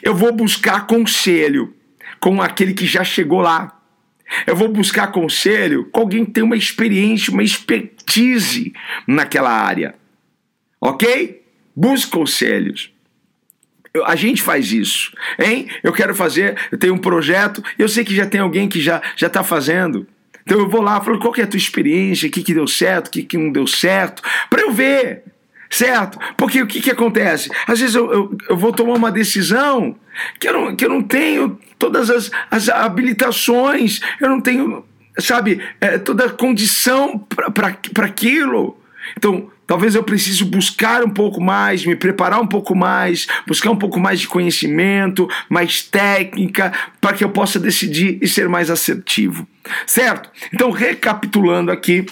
Eu 0.01 0.15
vou 0.15 0.31
buscar 0.31 0.87
conselho 0.87 1.75
com 2.21 2.41
aquele 2.41 2.73
que 2.73 2.85
já 2.85 3.03
chegou 3.03 3.41
lá. 3.41 3.77
Eu 4.47 4.55
vou 4.55 4.69
buscar 4.69 5.07
conselho 5.07 5.83
com 5.91 5.99
alguém 5.99 6.23
que 6.23 6.31
tem 6.31 6.43
uma 6.43 6.55
experiência, 6.55 7.33
uma 7.33 7.43
expertise 7.43 8.71
naquela 9.05 9.51
área. 9.51 9.95
Ok? 10.79 11.43
Busque 11.75 12.09
conselhos 12.09 12.90
a 14.06 14.15
gente 14.15 14.41
faz 14.41 14.71
isso, 14.71 15.12
hein? 15.38 15.67
Eu 15.84 15.91
quero 15.91 16.15
fazer, 16.15 16.58
eu 16.71 16.77
tenho 16.77 16.93
um 16.93 16.97
projeto, 16.97 17.63
eu 17.77 17.89
sei 17.89 18.04
que 18.04 18.15
já 18.15 18.25
tem 18.25 18.39
alguém 18.39 18.69
que 18.69 18.80
já 18.80 19.01
já 19.15 19.27
está 19.27 19.43
fazendo. 19.43 20.08
Então 20.43 20.60
eu 20.60 20.69
vou 20.69 20.82
lá, 20.82 20.99
falo 21.01 21.19
qual 21.19 21.34
que 21.34 21.41
é 21.41 21.43
a 21.43 21.47
tua 21.47 21.58
experiência, 21.58 22.27
o 22.27 22.32
que, 22.32 22.43
que 22.43 22.54
deu 22.54 22.67
certo, 22.67 23.08
o 23.08 23.12
que, 23.12 23.23
que 23.23 23.38
não 23.38 23.51
deu 23.51 23.67
certo, 23.67 24.23
para 24.49 24.62
eu 24.62 24.71
ver, 24.71 25.23
certo? 25.69 26.19
Porque 26.36 26.62
o 26.62 26.67
que, 26.67 26.82
que 26.82 26.91
acontece? 26.91 27.49
Às 27.67 27.80
vezes 27.80 27.95
eu, 27.95 28.12
eu, 28.12 28.38
eu, 28.49 28.58
vou 28.58 28.71
tomar 28.73 28.95
uma 28.95 29.12
decisão 29.12 29.95
que 30.39 30.47
eu 30.47 30.54
não, 30.54 30.75
que 30.75 30.86
eu 30.86 30.89
não 30.89 31.01
tenho 31.01 31.60
todas 31.77 32.10
as, 32.10 32.32
as 32.49 32.69
habilitações, 32.69 33.99
eu 34.19 34.30
não 34.30 34.41
tenho, 34.41 34.84
sabe, 35.19 35.62
é, 35.80 35.97
toda 35.97 36.25
a 36.25 36.30
condição 36.30 37.19
para 37.54 38.06
aquilo. 38.06 38.77
Então, 39.17 39.49
talvez 39.71 39.95
eu 39.95 40.03
precise 40.03 40.43
buscar 40.43 41.01
um 41.01 41.10
pouco 41.10 41.39
mais, 41.39 41.86
me 41.86 41.95
preparar 41.95 42.41
um 42.41 42.45
pouco 42.45 42.75
mais, 42.75 43.25
buscar 43.47 43.71
um 43.71 43.75
pouco 43.77 44.01
mais 44.01 44.19
de 44.19 44.27
conhecimento, 44.27 45.29
mais 45.47 45.81
técnica, 45.81 46.73
para 46.99 47.15
que 47.15 47.23
eu 47.23 47.29
possa 47.29 47.57
decidir 47.57 48.19
e 48.21 48.27
ser 48.27 48.49
mais 48.49 48.69
assertivo. 48.69 49.47
Certo? 49.88 50.29
Então, 50.53 50.71
recapitulando 50.71 51.71
aqui, 51.71 52.05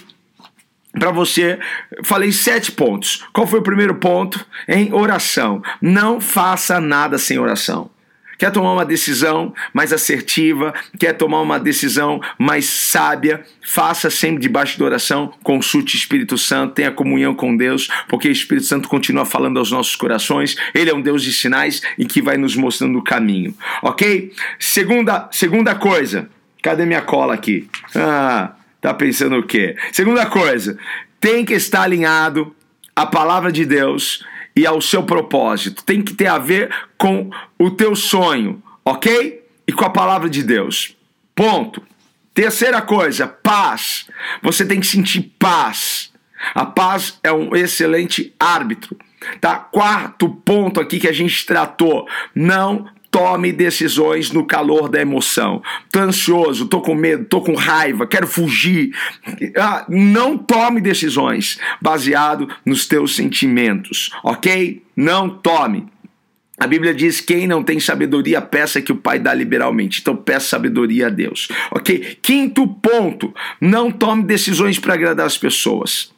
para 0.93 1.11
você, 1.11 1.59
falei 2.01 2.31
sete 2.31 2.71
pontos. 2.71 3.25
Qual 3.33 3.45
foi 3.45 3.59
o 3.59 3.63
primeiro 3.63 3.95
ponto? 3.95 4.39
Em 4.65 4.93
oração. 4.93 5.61
Não 5.81 6.21
faça 6.21 6.79
nada 6.79 7.17
sem 7.17 7.39
oração 7.39 7.91
quer 8.39 8.51
tomar 8.51 8.71
uma 8.71 8.85
decisão 8.85 9.53
mais 9.73 9.91
assertiva, 9.91 10.73
quer 10.97 11.13
tomar 11.13 11.41
uma 11.41 11.59
decisão 11.59 12.21
mais 12.39 12.65
sábia, 12.65 13.45
faça 13.61 14.09
sempre 14.09 14.41
debaixo 14.41 14.77
de 14.77 14.83
oração, 14.83 15.31
consulte 15.43 15.95
o 15.95 15.99
Espírito 15.99 16.37
Santo, 16.37 16.73
tenha 16.73 16.89
comunhão 16.89 17.35
com 17.35 17.55
Deus, 17.55 17.89
porque 18.07 18.29
o 18.29 18.31
Espírito 18.31 18.65
Santo 18.65 18.87
continua 18.87 19.25
falando 19.25 19.59
aos 19.59 19.71
nossos 19.71 19.95
corações, 19.95 20.55
ele 20.73 20.89
é 20.89 20.95
um 20.95 21.01
Deus 21.01 21.21
de 21.21 21.33
sinais 21.33 21.81
e 21.97 22.05
que 22.05 22.21
vai 22.21 22.37
nos 22.37 22.55
mostrando 22.55 22.97
o 22.97 23.03
caminho, 23.03 23.53
ok? 23.83 24.31
Segunda, 24.57 25.27
segunda 25.31 25.75
coisa, 25.75 26.29
cadê 26.63 26.85
minha 26.85 27.01
cola 27.01 27.33
aqui? 27.33 27.67
Ah, 27.93 28.53
tá 28.79 28.93
pensando 28.93 29.37
o 29.37 29.43
quê? 29.43 29.75
Segunda 29.91 30.25
coisa, 30.25 30.77
tem 31.19 31.43
que 31.43 31.53
estar 31.53 31.81
alinhado 31.81 32.55
a 32.95 33.05
palavra 33.05 33.51
de 33.51 33.65
Deus 33.65 34.23
e 34.59 34.67
ao 34.67 34.81
seu 34.81 35.03
propósito. 35.03 35.85
Tem 35.85 36.01
que 36.01 36.13
ter 36.13 36.27
a 36.27 36.37
ver 36.37 36.69
com 36.97 37.29
o 37.57 37.71
teu 37.71 37.95
sonho, 37.95 38.61
ok? 38.83 39.41
E 39.65 39.71
com 39.71 39.85
a 39.85 39.89
palavra 39.89 40.29
de 40.29 40.43
Deus. 40.43 40.97
Ponto. 41.33 41.81
Terceira 42.33 42.81
coisa, 42.81 43.25
paz. 43.25 44.07
Você 44.43 44.65
tem 44.65 44.81
que 44.81 44.85
sentir 44.85 45.33
paz. 45.39 46.11
A 46.53 46.65
paz 46.65 47.17
é 47.23 47.31
um 47.31 47.55
excelente 47.55 48.35
árbitro. 48.37 48.97
Tá? 49.39 49.55
Quarto 49.55 50.29
ponto 50.29 50.81
aqui 50.81 50.99
que 50.99 51.07
a 51.07 51.13
gente 51.13 51.45
tratou: 51.45 52.05
não 52.35 52.89
tome 53.11 53.51
decisões 53.51 54.31
no 54.31 54.45
calor 54.45 54.89
da 54.89 55.01
emoção. 55.01 55.61
Tô 55.91 55.99
ansioso, 55.99 56.67
tô 56.67 56.81
com 56.81 56.95
medo, 56.95 57.25
tô 57.25 57.41
com 57.41 57.55
raiva, 57.55 58.07
quero 58.07 58.27
fugir. 58.27 58.91
Ah, 59.57 59.85
não 59.89 60.37
tome 60.37 60.81
decisões 60.81 61.59
baseado 61.81 62.47
nos 62.65 62.85
teus 62.85 63.15
sentimentos, 63.15 64.09
ok? 64.23 64.83
Não 64.95 65.29
tome. 65.29 65.87
A 66.59 66.67
Bíblia 66.67 66.93
diz: 66.93 67.21
quem 67.21 67.47
não 67.47 67.63
tem 67.63 67.79
sabedoria, 67.79 68.41
peça 68.41 68.81
que 68.81 68.91
o 68.91 68.97
Pai 68.97 69.17
dá 69.17 69.33
liberalmente. 69.33 70.01
Então, 70.01 70.15
peça 70.15 70.49
sabedoria 70.49 71.07
a 71.07 71.09
Deus. 71.09 71.47
Ok? 71.71 72.17
Quinto 72.21 72.67
ponto: 72.67 73.33
não 73.61 73.89
tome 73.89 74.23
decisões 74.23 74.77
para 74.77 74.93
agradar 74.93 75.25
as 75.25 75.37
pessoas. 75.37 76.11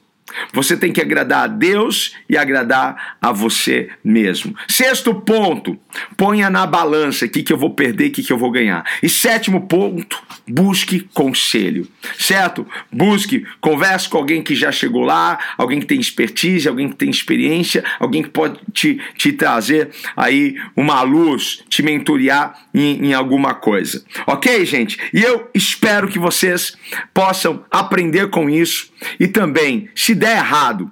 Você 0.54 0.76
tem 0.78 0.92
que 0.92 1.02
agradar 1.02 1.44
a 1.44 1.48
Deus 1.48 2.16
e 2.30 2.38
agradar 2.38 3.18
a 3.22 3.32
você 3.32 3.90
mesmo. 4.04 4.56
Sexto 4.68 5.14
ponto, 5.14 5.78
ponha 6.18 6.50
na 6.50 6.66
balança 6.66 7.26
o 7.26 7.30
que, 7.30 7.44
que 7.44 7.54
eu 7.54 7.58
vou 7.58 7.72
perder 7.72 8.06
e 8.06 8.10
o 8.10 8.12
que, 8.12 8.24
que 8.24 8.34
eu 8.34 8.38
vou 8.38 8.52
ganhar. 8.52 8.86
E 9.02 9.10
sétimo 9.10 9.68
ponto, 9.68 10.22
busque 10.48 11.08
conselho, 11.14 11.88
certo? 12.18 12.66
Busque, 12.92 13.46
converse 13.60 14.10
com 14.10 14.18
alguém 14.18 14.42
que 14.42 14.56
já 14.56 14.72
chegou 14.72 15.04
lá, 15.04 15.40
alguém 15.58 15.80
que 15.80 15.86
tem 15.86 16.00
expertise, 16.00 16.68
alguém 16.68 16.90
que 16.90 16.96
tem 16.96 17.10
experiência, 17.10 17.84
alguém 18.00 18.24
que 18.24 18.30
pode 18.30 18.60
te, 18.74 19.00
te 19.16 19.32
trazer 19.32 19.90
aí 20.16 20.56
uma 20.76 21.02
luz, 21.02 21.64
te 21.70 21.82
mentorear 21.82 22.68
em, 22.74 23.08
em 23.08 23.14
alguma 23.14 23.54
coisa. 23.54 24.04
Ok, 24.28 24.66
gente? 24.66 25.00
E 25.14 25.22
eu 25.22 25.50
espero 25.54 26.08
que 26.08 26.20
vocês 26.20 26.78
possam 27.14 27.64
aprender 27.72 28.30
com 28.30 28.50
isso 28.50 28.92
e 29.20 29.28
também, 29.28 29.90
se 29.96 30.14
der 30.22 30.38
errado, 30.38 30.92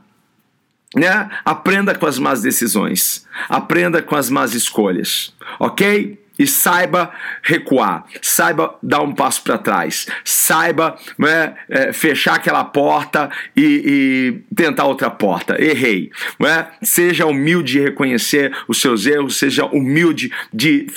né? 0.96 1.30
Aprenda 1.46 1.94
com 1.94 2.08
as 2.08 2.18
más 2.18 2.42
decisões, 2.42 3.28
aprenda 3.48 4.02
com 4.02 4.16
as 4.16 4.28
más 4.28 4.56
escolhas, 4.56 5.32
ok? 5.60 6.18
E 6.40 6.48
saiba 6.48 7.12
recuar, 7.44 8.06
saiba 8.22 8.76
dar 8.82 9.02
um 9.02 9.14
passo 9.14 9.44
para 9.44 9.58
trás, 9.58 10.08
saiba 10.24 10.98
né, 11.18 11.54
é, 11.68 11.92
fechar 11.92 12.36
aquela 12.36 12.64
porta 12.64 13.30
e, 13.56 14.42
e, 14.50 14.56
tentar 14.56 14.86
outra 14.86 15.10
porta. 15.10 15.62
Errei. 15.62 16.10
Né? 16.40 16.66
Seja 16.82 17.26
humilde 17.26 17.74
de 17.74 17.82
reconhecer 17.82 18.56
os 18.70 18.80
seus 18.80 19.06
erros, 19.06 19.38
seja 19.38 19.66
humilde 19.66 20.32
de 20.52 20.88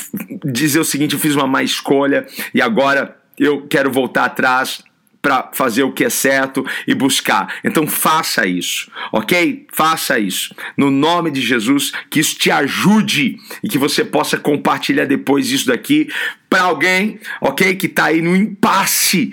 dizer 0.44 0.78
o 0.78 0.84
seguinte: 0.84 1.14
eu 1.14 1.20
fiz 1.20 1.34
uma 1.34 1.48
má 1.48 1.60
escolha 1.60 2.24
e 2.54 2.62
agora 2.62 3.16
eu 3.36 3.66
quero 3.66 3.90
voltar 3.90 4.26
atrás 4.26 4.84
para 5.22 5.50
fazer 5.52 5.84
o 5.84 5.92
que 5.92 6.04
é 6.04 6.10
certo 6.10 6.66
e 6.84 6.94
buscar. 6.94 7.54
Então 7.62 7.86
faça 7.86 8.44
isso, 8.44 8.90
ok? 9.12 9.66
Faça 9.72 10.18
isso. 10.18 10.52
No 10.76 10.90
nome 10.90 11.30
de 11.30 11.40
Jesus, 11.40 11.92
que 12.10 12.18
isso 12.18 12.36
te 12.36 12.50
ajude 12.50 13.38
e 13.62 13.68
que 13.68 13.78
você 13.78 14.04
possa 14.04 14.36
compartilhar 14.36 15.04
depois 15.04 15.50
isso 15.50 15.68
daqui 15.68 16.08
para 16.50 16.62
alguém, 16.62 17.20
ok? 17.40 17.76
Que 17.76 17.86
está 17.86 18.06
aí 18.06 18.20
no 18.20 18.34
impasse. 18.34 19.32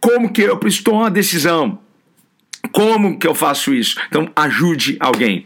Como 0.00 0.32
que 0.32 0.40
eu 0.40 0.56
preciso 0.56 0.84
tomar 0.84 1.00
uma 1.00 1.10
decisão? 1.10 1.78
Como 2.72 3.18
que 3.18 3.26
eu 3.26 3.34
faço 3.34 3.74
isso? 3.74 3.96
Então 4.08 4.30
ajude 4.34 4.96
alguém. 4.98 5.44